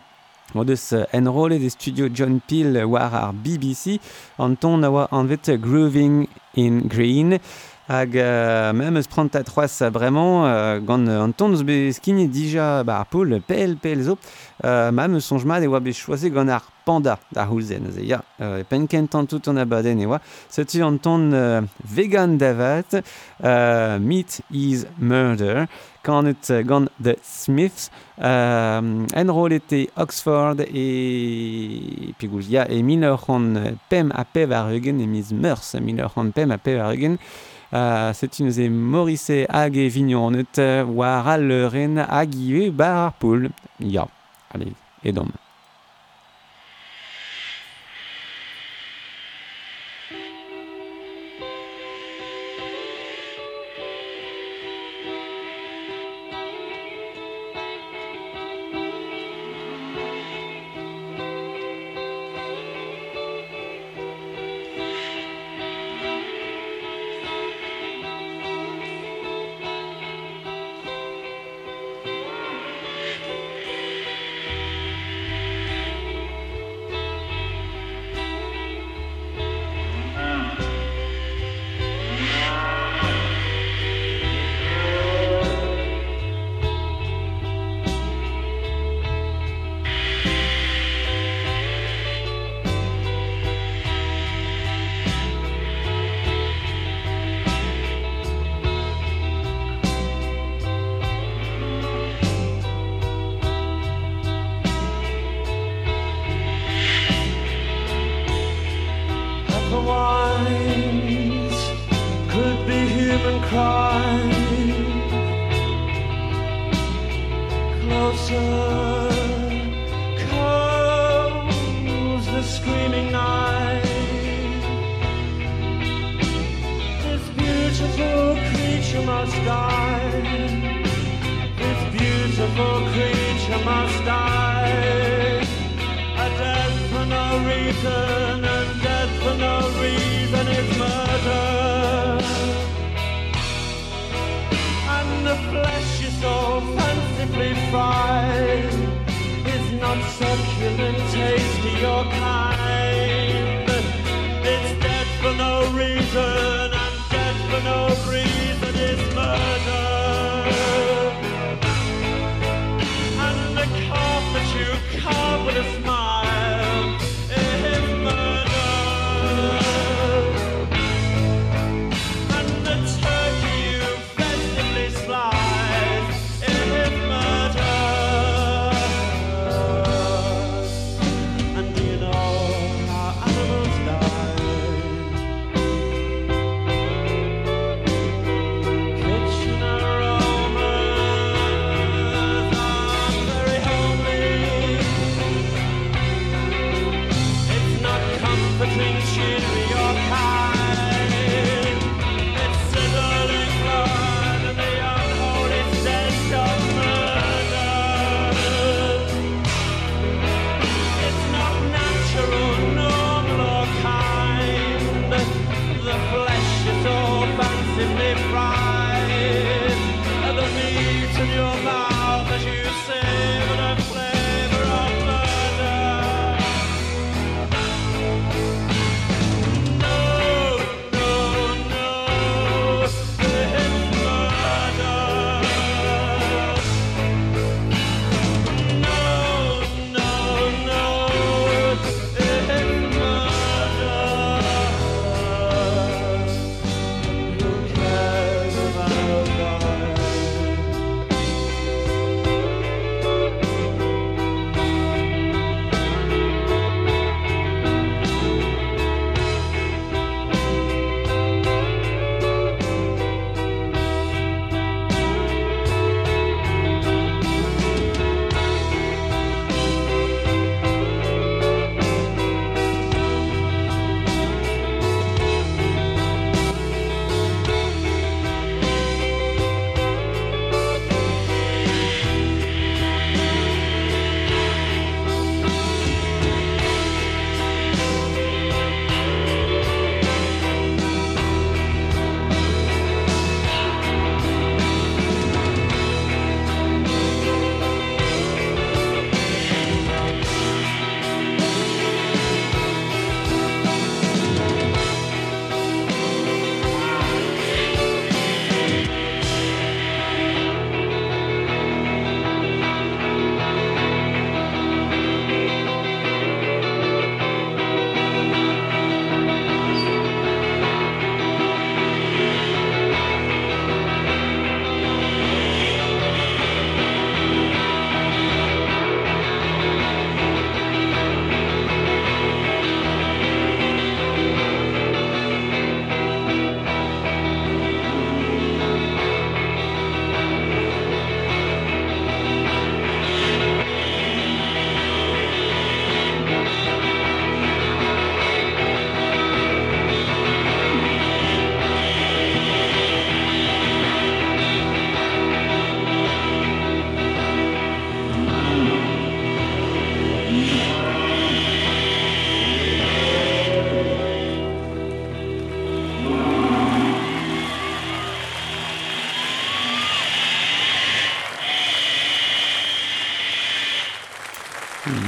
Mod 0.53 0.71
eus 0.71 0.93
enrole 1.13 1.59
de 1.59 1.69
studio 1.73 2.09
John 2.15 2.39
Peel 2.47 2.85
war 2.85 3.15
ar 3.15 3.33
BBC 3.33 3.99
an 4.39 4.55
ton 4.61 4.85
a 4.85 4.91
oa 4.91 5.09
anvet 5.11 5.51
Grooving 5.61 6.27
in 6.57 6.83
Green. 6.87 7.39
Hag 7.89 8.15
euh, 8.17 8.73
mem 8.73 8.97
eus 8.97 9.09
prant 9.13 9.35
a 9.37 9.43
troas 9.45 9.83
bremañ 9.93 10.45
euh, 10.47 10.81
gant 10.81 11.09
an 11.09 11.33
ton 11.37 11.53
eus 11.53 11.65
be 11.65 11.91
skinit 11.93 12.31
dija 12.33 12.85
ba 12.85 13.01
ar 13.03 13.09
poul 13.11 13.41
pel 13.45 13.77
pel 13.77 14.05
zo. 14.07 14.17
Euh, 14.65 14.93
mem 14.93 15.19
eus 15.19 15.27
sonjmat 15.29 15.65
e 15.65 15.69
oa 15.69 15.83
be 15.85 15.93
choase 15.93 16.31
gant 16.33 16.49
ar 16.49 16.65
panda 16.87 17.19
da 17.33 17.45
houlzen 17.51 17.91
eus 17.91 17.99
ya. 18.01 18.23
Euh, 18.41 18.63
pen 18.69 18.87
kentan 18.89 19.27
tout 19.27 19.51
an 19.53 19.61
abaden 19.61 20.01
e 20.01 20.07
oa. 20.07 20.21
Setu 20.49 20.85
an 20.87 20.97
ton 20.97 21.33
euh, 21.33 21.61
vegan 21.85 22.39
davat 22.39 23.03
euh, 23.43 23.99
meat 23.99 24.41
is 24.51 24.87
murder. 24.97 25.67
kanet 26.05 26.53
gant 26.69 26.89
The 27.03 27.17
Smiths, 27.23 27.91
um, 28.19 29.07
enrolet 29.17 29.73
e 29.73 29.89
Oxford 29.97 30.61
e 30.69 32.13
pegoulz 32.21 32.51
ya 32.53 32.67
e 32.69 32.83
mil 32.83 33.05
c'hant 33.17 33.81
pem 33.89 34.13
a 34.15 34.25
pev 34.25 34.53
ar 34.53 34.71
eugen 34.73 35.01
e 35.01 35.07
miz 35.07 35.33
meurs 35.33 35.75
mil 35.81 36.05
c'hant 36.09 36.33
pem 36.37 36.53
a 36.53 36.59
pev 36.59 36.81
ar 36.81 36.95
eugen 36.95 37.19
Uh, 37.75 38.13
setu 38.15 38.45
neuze 38.45 38.69
Morrissey 38.71 39.49
hag 39.51 39.75
e 39.75 39.89
vignonet 39.91 40.61
war 40.95 41.27
al 41.27 41.43
leuren 41.49 41.99
hag 41.99 42.37
iwe 42.39 42.71
bar 42.71 43.09
ar 43.09 43.15
poul. 43.19 43.49
Ya, 43.81 44.07
allez, 44.55 44.77
edom. 45.03 45.33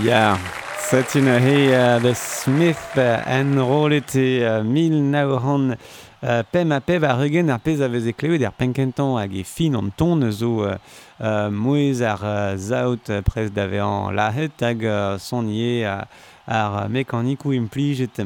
Ya, 0.06 0.38
setin 0.78 1.26
a 1.26 1.40
he 1.40 1.74
uh, 1.74 1.98
The 1.98 2.14
Smith 2.14 2.94
uh, 2.96 3.24
en 3.26 3.58
rolet 3.58 4.14
e 4.14 4.38
uh, 4.46 4.62
mil 4.62 5.02
naoran 5.02 5.72
uh, 5.72 6.42
pem 6.52 6.70
a 6.70 6.78
pev 6.80 7.02
a 7.02 7.16
regen 7.18 7.50
ar 7.50 7.58
pez 7.58 7.82
a 7.82 7.88
vez 7.88 8.06
e 8.06 8.12
klevet 8.14 8.44
ar 8.46 8.54
penkentan 8.54 9.16
hag 9.18 9.34
e 9.34 9.42
fin 9.42 9.74
an 9.74 9.90
ton 9.98 10.22
zo 10.30 10.62
uh, 10.62 10.76
uh, 11.18 11.50
mouez 11.50 12.04
ar 12.06 12.22
uh, 12.22 12.54
zaout 12.54 13.10
uh, 13.10 13.18
prez 13.26 13.50
davean 13.50 14.14
lahet 14.14 14.54
hag 14.62 14.86
uh, 14.86 15.18
son 15.18 15.50
ie 15.50 15.82
uh, 15.82 16.04
ar 16.46 16.86
mekanikou 16.88 17.50
implijet 17.58 18.22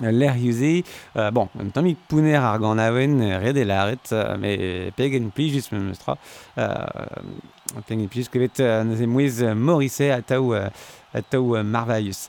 l'air 0.00 0.34
usé. 0.36 0.84
Euh, 1.16 1.30
bon, 1.30 1.48
en 1.58 1.68
temps 1.68 1.84
que 1.84 1.94
Pouner 2.08 2.34
ar 2.34 2.58
gant 2.58 2.78
aven 2.78 3.22
red 3.38 3.56
e 3.56 3.64
laret, 3.64 4.14
mais 4.38 4.90
pegen 4.96 5.30
plijus 5.30 5.70
me 5.72 5.78
meustra. 5.78 6.16
Euh, 6.58 6.82
pegen 7.86 8.08
plijus 8.08 8.28
kevet 8.32 8.60
uh, 8.60 8.82
neuze 8.84 9.06
mouez 9.06 9.42
Morisset 9.54 10.10
a 10.12 10.20
taou 10.22 10.54
euh, 10.54 10.68
taou 11.30 11.62
marvaius. 11.62 12.28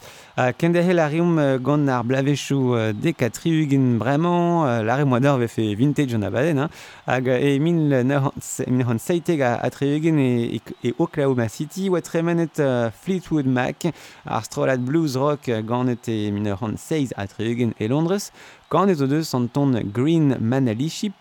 Kendahel 0.57 0.99
a 0.99 1.07
reom 1.07 1.37
gant 1.61 1.87
ar 1.87 2.03
blavezhou 2.03 2.93
de 2.93 3.13
katriugin 3.13 3.97
bremañ, 3.99 4.83
la 4.83 5.05
moa 5.05 5.19
d'or 5.19 5.37
vefe 5.39 5.75
vintage 5.77 6.15
an 6.15 6.23
abaden, 6.23 6.67
hag 7.05 7.27
e 7.27 7.59
min 7.59 7.91
hant 7.93 8.99
saiteg 8.99 9.41
a 9.41 9.69
triugin 9.69 10.19
e, 10.19 10.61
e 10.83 10.93
Oklahoma 10.97 11.47
City, 11.49 11.89
oa 11.89 12.01
tremenet 12.01 12.61
Fleetwood 13.03 13.45
Mac, 13.45 13.85
ar 14.25 14.43
strolat 14.43 14.81
blues 14.83 15.15
rock 15.15 15.51
gant 15.67 16.07
e 16.07 16.31
min 16.31 16.51
hant 16.51 16.79
seiz 16.79 17.13
a 17.15 17.27
triugin 17.27 17.73
e 17.79 17.87
Londres, 17.87 18.31
ganet 18.71 19.01
o 19.01 19.07
deus 19.07 19.33
an 19.33 19.47
ton 19.47 19.77
Green 19.93 20.37
Manalishi, 20.41 21.13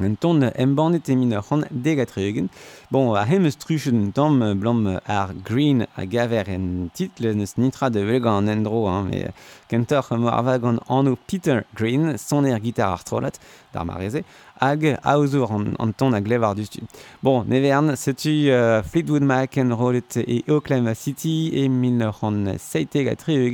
un 0.00 0.16
ton 0.16 0.40
embanet 0.54 1.08
e 1.08 1.16
min 1.16 1.34
hant 1.34 1.66
degatriugin, 1.70 2.48
Bon, 2.94 3.12
a 3.16 3.24
hem 3.26 3.42
eus 3.48 3.56
truchen 3.58 4.12
tamm 4.14 4.38
blam 4.60 4.84
ar 5.10 5.32
Green 5.42 5.80
a 5.96 6.04
gaver 6.06 6.46
en 6.48 6.90
title 6.94 7.32
neus 7.34 7.56
nitra 7.58 7.88
de 7.90 8.04
vegan 8.06 8.36
an 8.44 8.52
endro, 8.52 8.84
hein, 8.86 9.08
mais 9.10 9.32
kentor 9.66 10.06
mo 10.16 10.28
ar 10.30 10.44
vagan 10.46 10.78
anno 10.88 11.16
Peter 11.26 11.64
Green, 11.74 12.16
son 12.18 12.46
er 12.46 12.60
gitar 12.62 12.92
ar 12.94 13.02
trolat, 13.02 13.40
d'ar 13.72 13.84
mareze, 13.84 14.22
hag 14.60 14.84
aozour 15.02 15.50
an, 15.50 15.72
an 15.82 15.92
ton 15.98 16.14
a 16.14 16.20
glevar 16.20 16.54
du 16.54 16.62
stud. 16.68 16.86
Bon, 17.22 17.42
nevern, 17.50 17.96
setu 17.98 18.30
uh, 18.54 18.84
Fleetwood 18.86 19.26
Mac 19.26 19.58
en 19.58 19.74
rolet 19.74 20.20
e 20.22 20.44
Oklahoma 20.46 20.94
City 20.94 21.50
e 21.64 21.66
1907 21.68 23.08
a 23.10 23.16
tri 23.18 23.50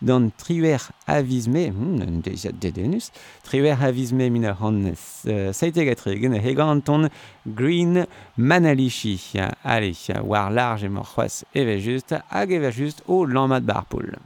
dan 0.00 0.30
triwer 0.38 0.86
avizme, 1.08 1.72
hmm, 1.72 2.20
deja 2.22 2.52
dedenus, 2.52 3.10
triwer 3.42 3.82
avizme 3.82 4.30
1907 4.30 5.90
a 5.90 5.94
tri 5.96 6.14
e 6.22 6.38
hega 6.38 6.70
an 6.70 6.82
ton 6.82 7.10
Green 7.44 8.06
Manal 8.36 8.75
Allez, 9.64 9.96
war 10.22 10.50
large 10.50 10.84
et 10.84 10.88
morchoas 10.88 11.44
et 11.54 11.80
juste, 11.80 12.14
hag 12.30 12.52
et 12.52 12.72
juste 12.72 13.02
au 13.06 13.24
lendemain 13.24 13.60
de 13.60 13.66
Barpool. 13.66 14.16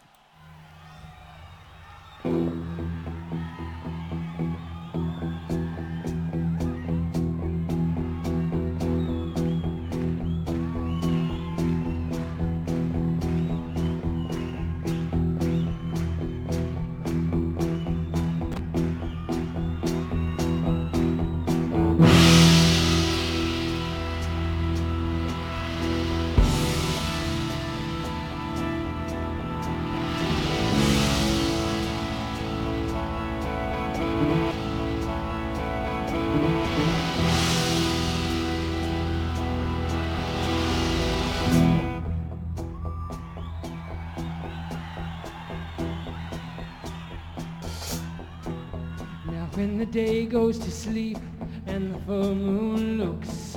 Goes 50.51 50.59
to 50.59 50.71
sleep 50.73 51.19
and 51.67 51.95
the 51.95 51.99
full 52.01 52.35
moon 52.35 52.99
looks 52.99 53.53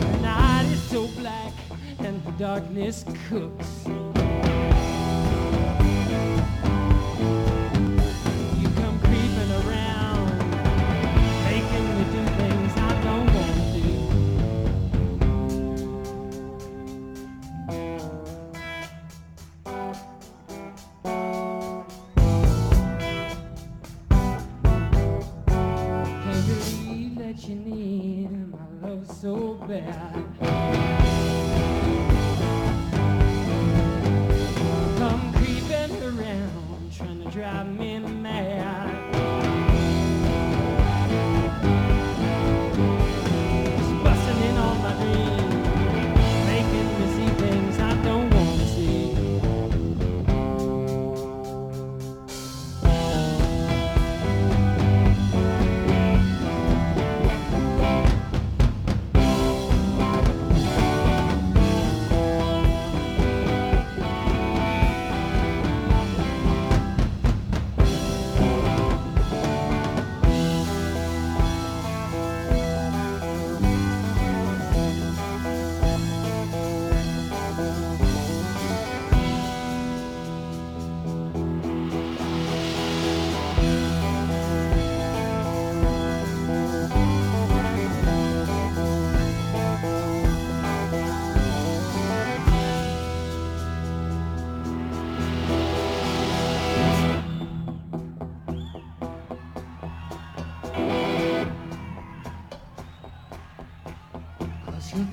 The 0.00 0.18
night 0.20 0.66
is 0.72 0.82
so 0.82 1.06
black 1.18 1.52
and 2.00 2.24
the 2.24 2.32
darkness 2.32 3.04
cooks 3.28 3.86
you 27.48 27.54
need 27.54 28.30
my 28.52 28.88
love 28.88 29.10
so 29.10 29.54
bad. 29.66 30.87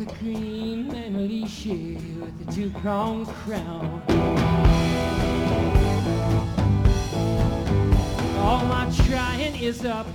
The 0.05 0.13
green 0.15 0.93
Annalise 0.93 1.65
with 1.65 2.45
the 2.45 2.51
two-pronged 2.51 3.27
crown. 3.27 4.01
All 8.39 8.65
my 8.65 8.91
trying 9.07 9.55
is 9.55 9.85
up, 9.85 10.07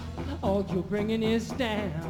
all 0.42 0.66
you're 0.72 0.82
bringing 0.82 1.22
is 1.22 1.48
down. 1.50 2.09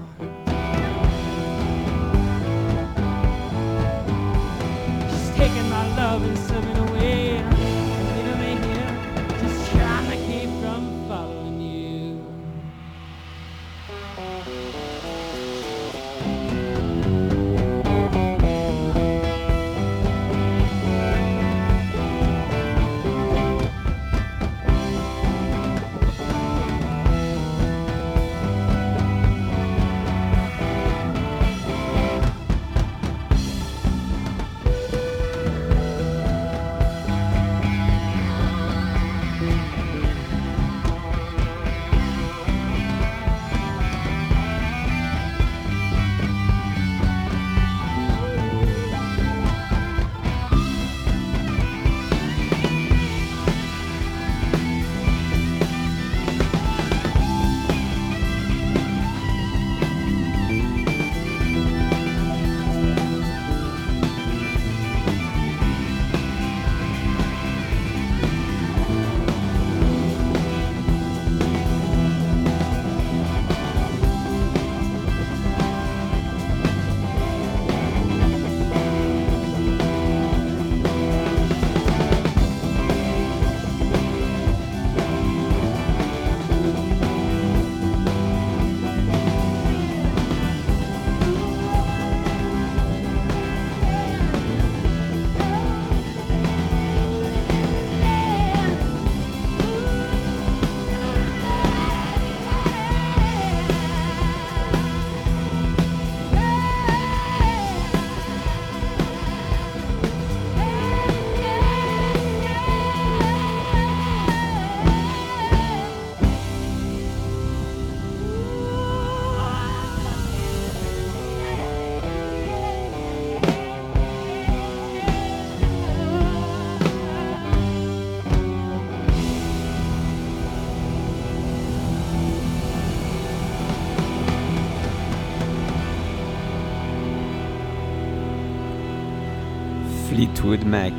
Fleetwood 140.21 140.65
Mac. 140.67 140.93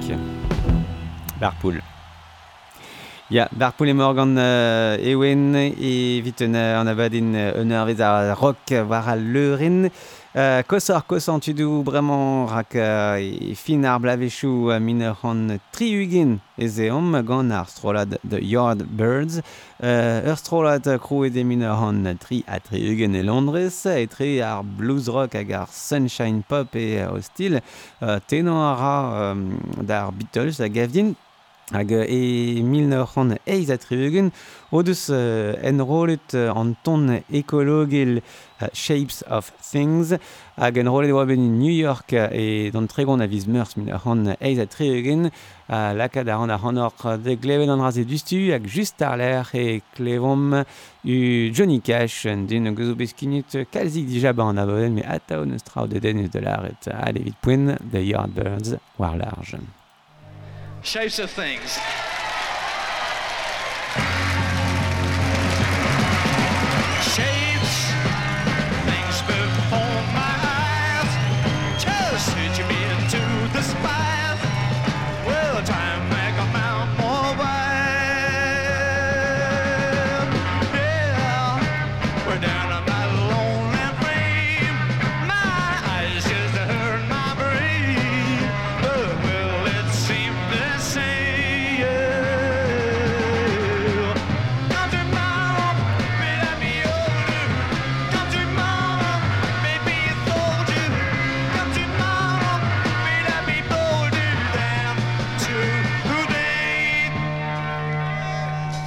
Barpool. 1.40 1.78
Ya, 3.30 3.48
Barpool 3.52 3.90
e 3.90 3.94
Morgan 3.94 4.36
uh, 4.36 4.98
ewen 4.98 5.54
e 5.54 6.22
vit 6.24 6.42
un, 6.42 6.56
uh, 6.56 6.80
an 6.80 6.88
abadin 6.88 7.36
uh, 7.36 7.62
un 7.62 7.70
rock 8.34 8.72
war 8.90 9.08
a 9.08 9.16
leurin. 9.16 9.92
Euh, 10.38 10.62
kosor 10.64 11.04
kosan 11.04 11.42
tu 11.44 11.52
dou 11.54 11.84
bremañ 11.84 12.48
rak 12.48 12.76
euh, 12.76 13.20
e 13.20 13.54
fin 13.54 13.84
ar 13.84 14.00
blavechou 14.00 14.72
euh, 14.72 14.80
min 14.80 15.02
ur 15.04 15.26
an 15.28 15.58
triugin 15.74 16.38
eze 16.58 16.88
om 16.90 17.18
gant 17.28 17.52
ar 17.52 17.68
strolad 17.68 18.18
de 18.24 18.40
Yard 18.40 18.86
Birds. 18.88 19.42
Euh, 19.84 20.32
ur 20.32 20.38
strolad 20.38 20.88
krouet 21.04 21.32
de 21.32 21.44
min 21.44 21.66
ur 21.68 21.84
an 21.84 22.16
tri 22.16 22.46
a 22.48 22.62
triugin 22.62 23.14
e 23.14 23.24
Londres 23.24 23.86
e 23.86 24.08
tri 24.08 24.40
ar 24.40 24.64
blues 24.64 25.10
rock 25.10 25.36
hag 25.36 25.52
ar 25.52 25.68
sunshine 25.68 26.44
pop 26.48 26.78
e 26.80 27.02
euh, 27.02 27.12
hostil 27.12 27.60
euh, 28.02 28.20
tenan 28.26 28.56
ara 28.56 29.34
um, 29.34 29.60
d'ar 29.84 30.14
Beatles 30.14 30.62
a 30.62 30.70
gavdin. 30.70 31.12
Hag 31.72 31.92
e 31.92 32.62
1908 32.62 33.70
a 33.72 33.78
trivugen 33.78 34.32
o 34.72 34.84
deus 34.84 35.08
uh, 35.08 35.56
enrollet 35.64 36.34
uh, 36.36 36.52
an 36.52 36.76
ton 36.84 37.24
ekologel 37.32 38.18
uh, 38.20 38.68
Shapes 38.74 39.24
of 39.30 39.54
Things. 39.72 40.12
Hag 40.58 40.78
enrollet 40.78 41.14
oa 41.16 41.26
ben 41.26 41.60
New 41.60 41.72
York 41.72 42.12
e 42.12 42.72
d'an 42.76 42.92
tregon 42.92 43.24
a 43.24 43.28
viz 43.28 43.48
meurs 43.48 43.78
1908 43.78 44.60
a 44.60 44.68
trivugen 44.68 45.32
uh, 45.32 45.96
lakad 45.96 46.28
a 46.28 46.36
ran 46.36 46.52
a 46.52 46.58
ran 46.58 46.78
or 46.78 47.18
de 47.18 47.38
gleven 47.40 47.72
an 47.72 47.80
raze 47.80 48.04
dustu 48.04 48.52
hag 48.52 48.68
just 48.68 49.02
ar 49.02 49.16
l'air 49.16 49.48
e 49.56 49.82
klevom 49.96 50.66
u 51.06 51.18
Johnny 51.56 51.80
Cash 51.80 52.28
din 52.48 52.76
gozo 52.76 53.00
beskinut 53.00 53.48
kalzik 53.72 54.12
dija 54.12 54.36
ba 54.36 54.50
an 54.50 54.60
aboden 54.60 54.96
me 54.96 55.08
atao 55.08 55.46
neus 55.46 55.64
trao 55.64 55.88
de 55.88 56.00
den 56.00 56.28
de 56.28 56.40
l'aret. 56.42 56.88
A 56.92 57.14
levit 57.14 57.40
poen 57.42 57.78
de 57.80 58.04
Yardbirds 58.04 58.76
war 58.98 59.16
large. 59.16 59.81
Shapes 60.84 61.20
of 61.20 61.30
things. 61.30 61.78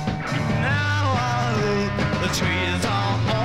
Now 0.07 1.05
the 2.23 2.29
trees 2.35 2.85
are 2.85 3.44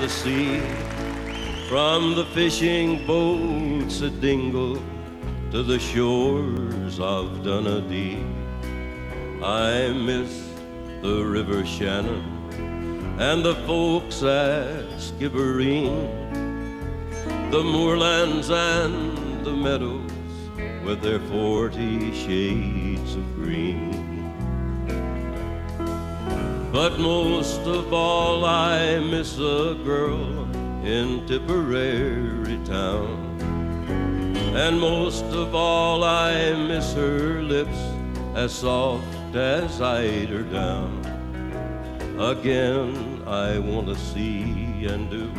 the 0.00 0.08
sea 0.08 0.60
from 1.68 2.14
the 2.14 2.24
fishing 2.32 3.04
boats 3.04 4.00
at 4.00 4.20
Dingle 4.20 4.80
to 5.50 5.64
the 5.64 5.80
shores 5.80 7.00
of 7.00 7.42
Dunedin. 7.42 8.32
I 9.42 9.88
miss 9.88 10.50
the 11.02 11.24
River 11.24 11.66
Shannon 11.66 12.22
and 13.18 13.44
the 13.44 13.56
folks 13.66 14.22
at 14.22 14.86
Skibbereen, 14.98 15.90
the 17.50 17.64
moorlands 17.64 18.50
and 18.50 19.44
the 19.44 19.52
meadows 19.52 20.12
with 20.84 21.02
their 21.02 21.18
forty 21.18 22.12
shades 22.14 23.16
of 23.16 23.34
green. 23.34 23.97
But 26.70 26.98
most 26.98 27.60
of 27.60 27.92
all, 27.94 28.44
I 28.44 28.98
miss 28.98 29.38
a 29.38 29.74
girl 29.84 30.44
in 30.84 31.26
Tipperary 31.26 32.58
town. 32.66 33.24
And 34.54 34.78
most 34.78 35.24
of 35.24 35.54
all, 35.54 36.04
I 36.04 36.52
miss 36.68 36.92
her 36.92 37.42
lips 37.42 37.78
as 38.34 38.52
soft 38.52 39.34
as 39.34 39.80
eider 39.80 40.42
down. 40.42 40.92
Again, 42.18 43.22
I 43.26 43.58
want 43.58 43.86
to 43.88 43.96
see 43.96 44.84
and 44.84 45.10
do 45.10 45.30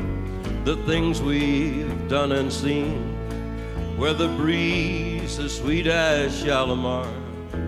the 0.64 0.78
things 0.88 1.22
we've 1.22 2.08
done 2.10 2.32
and 2.32 2.52
seen 2.52 3.16
where 3.98 4.14
the 4.14 4.30
breeze 4.30 5.38
is 5.38 5.56
sweet 5.56 5.86
as 5.88 6.42
Shalimar, 6.42 7.08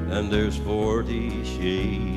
and 0.10 0.32
there's 0.32 0.58
forty 0.58 1.44
shades 1.44 2.11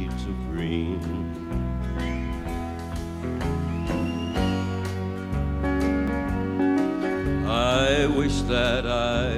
I 7.64 8.06
wish 8.08 8.42
that 8.42 8.84
I 8.86 9.32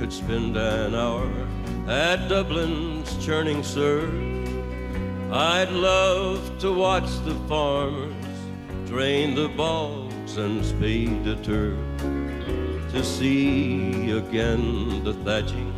could 0.00 0.12
spend 0.12 0.56
an 0.56 0.96
hour 0.96 1.30
at 1.86 2.28
Dublin's 2.28 3.24
churning 3.24 3.62
surf. 3.62 4.10
I'd 5.30 5.70
love 5.70 6.58
to 6.58 6.72
watch 6.72 7.08
the 7.24 7.36
farmers 7.46 8.12
drain 8.86 9.36
the 9.36 9.48
bogs 9.50 10.38
and 10.38 10.64
spade 10.64 11.22
the 11.22 11.36
turf. 11.36 11.78
to 12.90 13.04
see 13.04 14.10
again 14.10 15.04
the 15.04 15.12
thatching 15.24 15.72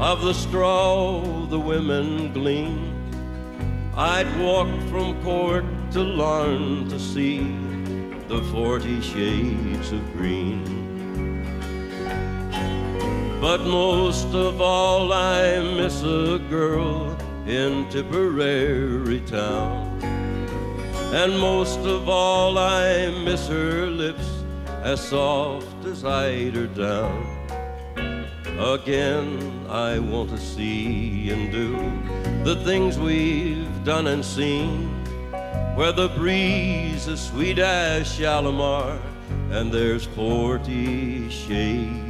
of 0.00 0.22
the 0.22 0.32
straw 0.32 1.22
the 1.46 1.60
women 1.60 2.32
glean. 2.32 2.78
I'd 3.94 4.30
walk 4.40 4.68
from 4.88 5.22
court 5.22 5.64
to 5.92 6.00
lawn 6.00 6.88
to 6.88 6.98
see 6.98 7.40
the 8.26 8.42
forty 8.50 9.00
shades 9.00 9.92
of 9.92 10.02
green. 10.14 10.79
But 13.40 13.62
most 13.62 14.34
of 14.34 14.60
all, 14.60 15.14
I 15.14 15.60
miss 15.60 16.02
a 16.02 16.38
girl 16.50 17.16
in 17.46 17.88
Tipperary 17.88 19.20
town. 19.20 19.98
And 21.14 21.38
most 21.38 21.78
of 21.80 22.06
all, 22.06 22.58
I 22.58 23.10
miss 23.24 23.48
her 23.48 23.86
lips 23.86 24.28
as 24.82 25.00
soft 25.00 25.86
as 25.86 26.04
eider 26.04 26.66
down. 26.66 27.24
Again, 28.58 29.66
I 29.70 29.98
want 29.98 30.28
to 30.30 30.38
see 30.38 31.30
and 31.30 31.50
do 31.50 32.44
the 32.44 32.62
things 32.62 32.98
we've 32.98 33.84
done 33.84 34.06
and 34.08 34.22
seen. 34.22 34.88
Where 35.76 35.92
the 35.92 36.08
breeze 36.10 37.08
is 37.08 37.22
sweet 37.22 37.58
as 37.58 38.06
Shalimar, 38.06 38.98
and 39.50 39.72
there's 39.72 40.04
forty 40.04 41.30
shades 41.30 42.09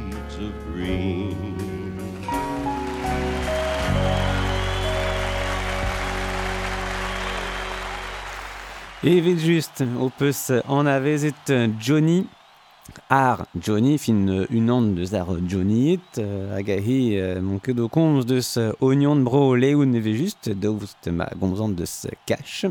Et 9.03 9.19
vite 9.19 9.39
juste, 9.39 9.83
opus 9.99 10.51
en 10.67 10.85
avait 10.85 11.17
Johnny 11.79 12.27
Ar 13.09 13.45
Johnny 13.59 13.97
fin 13.97 14.45
unan 14.49 14.95
de 14.95 15.05
zar 15.05 15.27
Johnny 15.47 15.93
it 15.93 16.17
euh, 16.17 16.55
agahi 16.55 17.17
euh, 17.17 17.41
mon 17.41 17.59
que 17.59 17.71
de 17.71 17.85
combs 17.85 18.25
de 18.25 18.41
ce 18.41 18.73
oignon 18.81 19.15
de 19.15 19.23
bro 19.23 19.55
leun 19.55 19.93
et 19.93 20.13
juste 20.13 20.49
de 20.49 21.11
ma 21.11 21.29
gomzante 21.35 21.75
de 21.75 21.85
ce 21.85 22.07
cache. 22.25 22.65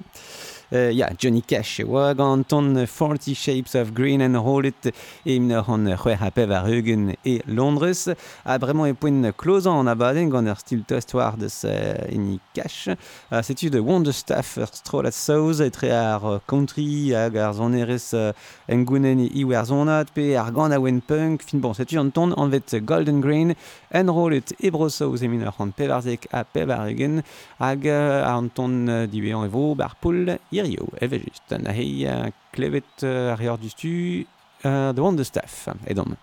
Uh, 0.73 0.93
ja, 0.93 1.09
Johnny 1.19 1.43
Cash, 1.43 1.81
oa 1.83 2.13
gant 2.15 2.47
ton 2.47 2.87
40 2.87 3.35
Shapes 3.35 3.75
of 3.75 3.93
Green 3.93 4.21
and 4.23 4.37
Hollet 4.37 4.87
e 5.27 5.35
imna 5.35 5.65
an 5.67 5.89
c'hwe 5.99 6.15
hape 6.15 6.45
ar 6.47 6.69
eugen 6.71 7.17
e 7.27 7.41
Londres. 7.49 8.07
A 8.45 8.57
bremañ 8.57 8.93
e 8.93 8.95
poen 8.95 9.33
klozan 9.37 9.81
an 9.81 9.91
abaden 9.91 10.31
gant 10.31 10.47
ur 10.47 10.61
stil 10.63 10.85
toast 10.87 11.11
war 11.13 11.35
deus 11.37 11.65
uh, 11.65 12.07
eni 12.07 12.39
Cash. 12.55 12.87
Uh, 12.87 13.43
Setu 13.43 13.69
de 13.69 13.81
Wonderstaff 13.83 14.59
ur 14.63 14.71
strolat 14.71 15.17
saoz 15.17 15.59
etre 15.61 15.91
ar 15.91 16.39
country 16.47 17.11
hag 17.19 17.35
ar 17.35 17.51
zonerez 17.59 18.15
uh, 18.15 18.31
engounen 18.71 19.25
i 19.27 19.27
iwer 19.43 19.67
zonat 19.67 20.15
pe 20.15 20.37
ar 20.39 20.55
gant 20.55 20.73
a 20.73 20.79
wen 20.79 21.03
punk. 21.03 21.43
Fin 21.51 21.59
bon, 21.59 21.75
setu 21.75 21.99
an 21.99 22.15
ton 22.15 22.31
anvet 22.39 22.79
Golden 22.87 23.19
Green 23.21 23.57
en 23.91 24.07
Hollet 24.07 24.55
e 24.63 24.71
brosaoz 24.71 25.27
e 25.27 25.35
minna 25.35 25.51
an 25.59 25.75
pevarzek 25.75 26.31
a 26.31 26.45
pevar 26.47 26.87
eugen 26.87 27.25
hag 27.59 27.91
uh, 27.91 28.23
an 28.31 28.55
ton 28.55 28.87
uh, 28.87 29.03
diwean 29.11 29.51
vo 29.51 29.75
bar 29.75 29.99
poul. 29.99 30.39
Yeah. 30.53 30.60
Virjo 30.63 30.89
er 31.01 31.09
just. 33.63 33.81
The 34.63 35.01
Wonder 35.01 35.25
Staff, 35.25 35.69
är 35.87 35.95
de. 35.95 36.17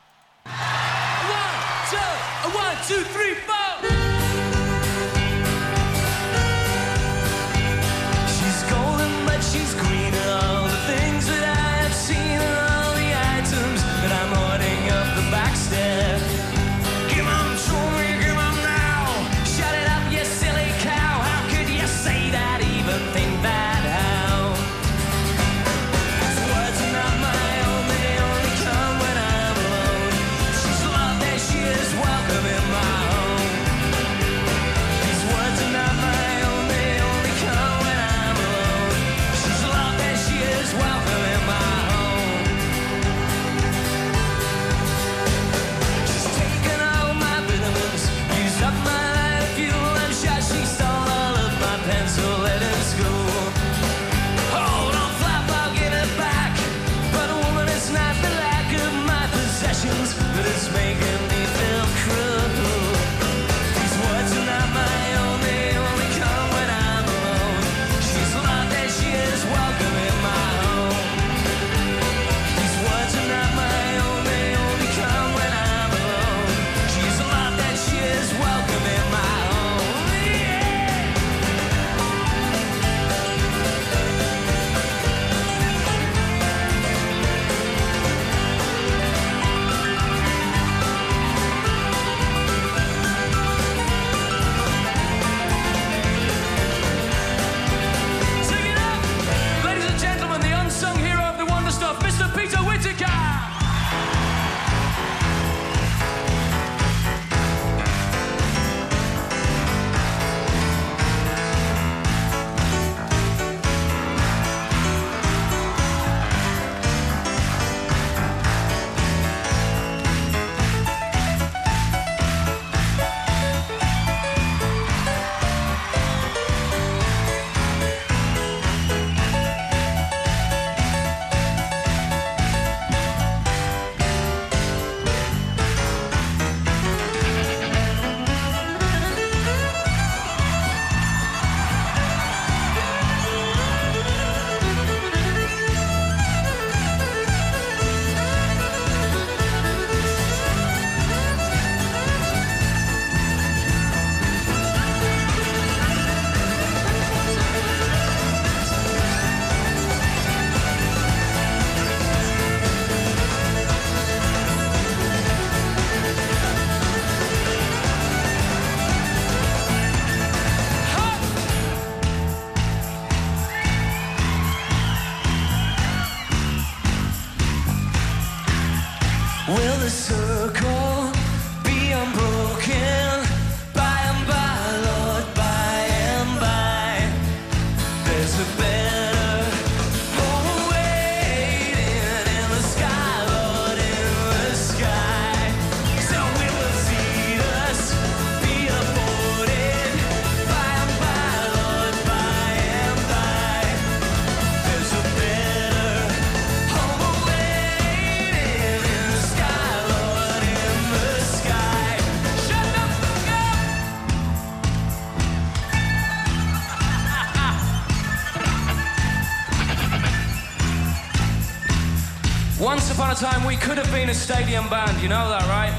Time, 223.20 223.44
we 223.46 223.56
could 223.56 223.80
have 223.80 223.92
been 223.92 224.10
a 224.10 224.14
stadium 224.14 224.70
band, 224.70 225.02
you 225.02 225.10
know 225.10 225.28
that, 225.30 225.42
right? 225.50 225.74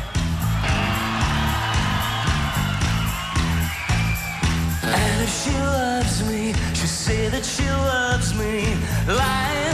And 4.82 5.22
if 5.22 5.44
she 5.44 5.52
loves 5.52 6.28
me, 6.28 6.52
she'll 6.74 6.86
say 6.86 7.28
that 7.28 7.44
she 7.44 7.62
loves 7.70 8.34
me. 8.34 8.74
Lies 9.06 9.67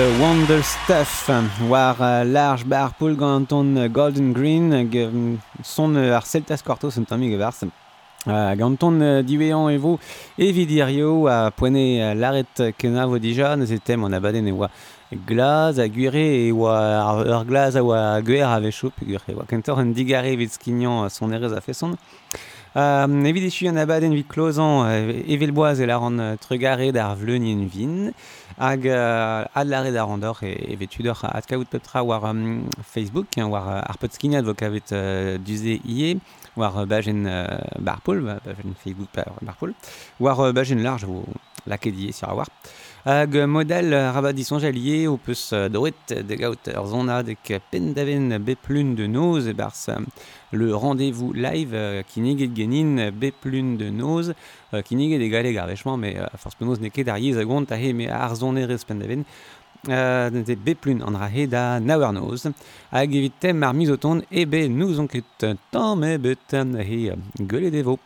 The 0.00 0.18
Wonder 0.18 0.62
Stuff. 0.62 1.28
War 1.68 1.94
uh, 2.00 2.24
large 2.24 2.64
bar 2.64 2.94
poul 2.98 3.14
gant 3.14 3.52
on 3.52 3.76
uh, 3.76 3.86
Golden 3.86 4.32
Green 4.32 4.72
uh, 4.72 5.36
son 5.62 5.94
ar 5.94 6.24
Celtas 6.24 6.62
Quarto 6.62 6.88
un 6.96 7.04
tamig 7.04 7.36
varse. 7.36 7.66
Uh, 8.26 8.54
ganton 8.56 8.98
uh, 9.02 9.20
divean 9.22 9.68
evo 9.68 9.98
evidirio 10.38 11.26
a 11.28 11.50
poene 11.50 12.00
uh, 12.00 12.14
laret 12.14 12.72
kena 12.78 13.04
vo 13.06 13.18
dija 13.18 13.56
ne 13.56 13.66
tem 13.78 14.02
on 14.02 14.14
abaden 14.14 14.48
e 14.48 14.52
oa 14.52 14.70
glaz 15.26 15.78
a 15.78 15.86
gure 15.86 16.48
e 16.48 16.50
oa 16.50 16.78
ar, 17.04 17.26
ar 17.36 17.44
glaz 17.44 17.76
a 17.76 17.82
oa 17.82 18.22
guer 18.22 18.48
a 18.48 18.58
vechoup 18.58 18.94
guire 19.04 19.28
e 19.28 19.34
oa 19.34 19.44
kentor 19.44 19.80
an 19.80 19.92
digare 19.92 20.32
evit 20.32 20.52
skignan 20.52 21.10
son 21.10 21.34
erez 21.34 21.52
a 21.52 21.60
feson. 21.60 21.98
Uh, 22.74 23.04
evit 23.26 23.52
echu 23.52 23.68
an 23.68 23.76
abaden 23.76 24.14
vit 24.14 24.28
klozan 24.28 24.86
uh, 24.86 25.12
evel 25.28 25.52
boaz 25.52 25.80
e 25.80 25.86
laran 25.86 26.18
uh, 26.18 26.36
trugare 26.40 26.90
d'ar 26.90 27.16
vleunien 27.16 27.68
vin. 27.68 28.14
Hag 28.60 28.84
uh, 28.86 29.48
ad 29.56 29.68
lare 29.72 29.90
d'ar 29.92 30.08
andor 30.12 30.38
e, 30.44 30.50
um, 32.28 32.68
Facebook, 32.84 33.32
hein, 33.36 33.48
war 33.48 33.80
ar 33.80 33.96
pot 33.98 34.12
skignat 34.12 34.44
vo 34.44 34.52
kavet 34.54 34.92
uh, 34.92 35.38
bajen 36.90 37.24
bajen 38.44 38.76
Facebook 38.82 39.08
ba- 39.16 39.32
barpoul, 39.40 39.72
war 40.20 40.36
uh, 40.44 40.52
bajen 40.52 40.82
large 40.84 41.08
vo 41.08 41.24
lakedie 41.66 42.12
sur 42.12 42.28
a. 42.28 42.52
Hag 43.00 43.32
model 43.48 43.94
rabat 44.12 44.36
disonjalier 44.36 45.06
o 45.08 45.16
peus 45.16 45.54
doret 45.72 46.12
de 46.28 46.36
gaout 46.36 46.68
ur 46.68 46.86
zona 46.86 47.22
dek 47.24 47.48
pendaven 47.72 48.34
beplun 48.44 48.92
de 48.94 49.06
noz 49.08 49.46
e 49.48 49.54
bars 49.56 49.88
le 50.52 50.74
rendez-vous 50.74 51.32
live 51.32 52.04
kineget 52.12 52.52
genin 52.54 53.10
beplun 53.10 53.78
de 53.78 53.88
noz 53.88 54.34
kineget 54.84 55.22
e 55.22 55.28
gale 55.32 55.54
garvechman 55.54 55.96
mais 55.96 56.20
force 56.36 56.58
pe 56.58 56.66
noz 56.68 56.78
ne 56.80 56.90
ket 56.90 57.08
ar 57.08 57.16
yez 57.16 57.38
a 57.38 57.44
gont 57.44 57.72
he 57.72 57.94
me 57.94 58.06
ar 58.06 58.36
zonerez 58.36 58.84
pendaven 58.84 59.24
euh, 59.88 60.28
de 60.28 60.54
beplun 60.54 61.00
an 61.00 61.16
rahe 61.16 61.48
da 61.48 61.80
nawernoz 61.80 62.50
hag 62.92 63.16
evit 63.16 63.32
tem 63.40 63.62
ar 63.62 63.72
mizoton 63.72 64.20
ebe 64.30 64.68
nous 64.68 65.00
on 65.00 65.06
ket 65.06 65.48
tant 65.70 65.96
me 65.96 66.18
betan 66.18 66.76
he 66.76 67.14
gole 67.38 67.70
devo 67.70 67.98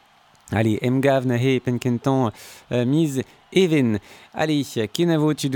Allez, 0.52 0.78
emgav 0.82 1.24
nahe 1.24 1.58
penkentan 1.64 2.30
euh, 2.70 2.84
mise 2.84 3.24
even. 3.54 4.00
Allez, 4.34 4.88
ken 4.92 5.10
a 5.10 5.18
vo 5.18 5.32
tu 5.32 5.48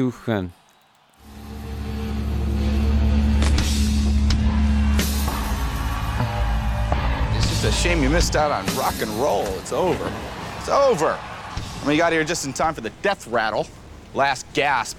It's 7.37 7.49
just 7.49 7.65
a 7.65 7.73
shame 7.73 8.03
you 8.03 8.11
missed 8.11 8.37
out 8.37 8.51
on 8.51 8.65
rock 8.77 8.95
and 9.03 9.11
roll. 9.21 9.47
It's 9.59 9.73
over. 9.73 10.13
It's 10.59 10.69
over. 10.69 11.19
I 11.19 11.83
mean, 11.83 11.93
you 11.93 11.99
got 11.99 12.13
here 12.13 12.25
just 12.25 12.47
in 12.47 12.53
time 12.53 12.75
for 12.75 12.81
the 12.81 12.93
death 13.03 13.27
rattle. 13.27 13.67
Last 14.15 14.47
gasp. 14.53 14.99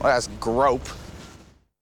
Last 0.00 0.30
grope. 0.40 0.88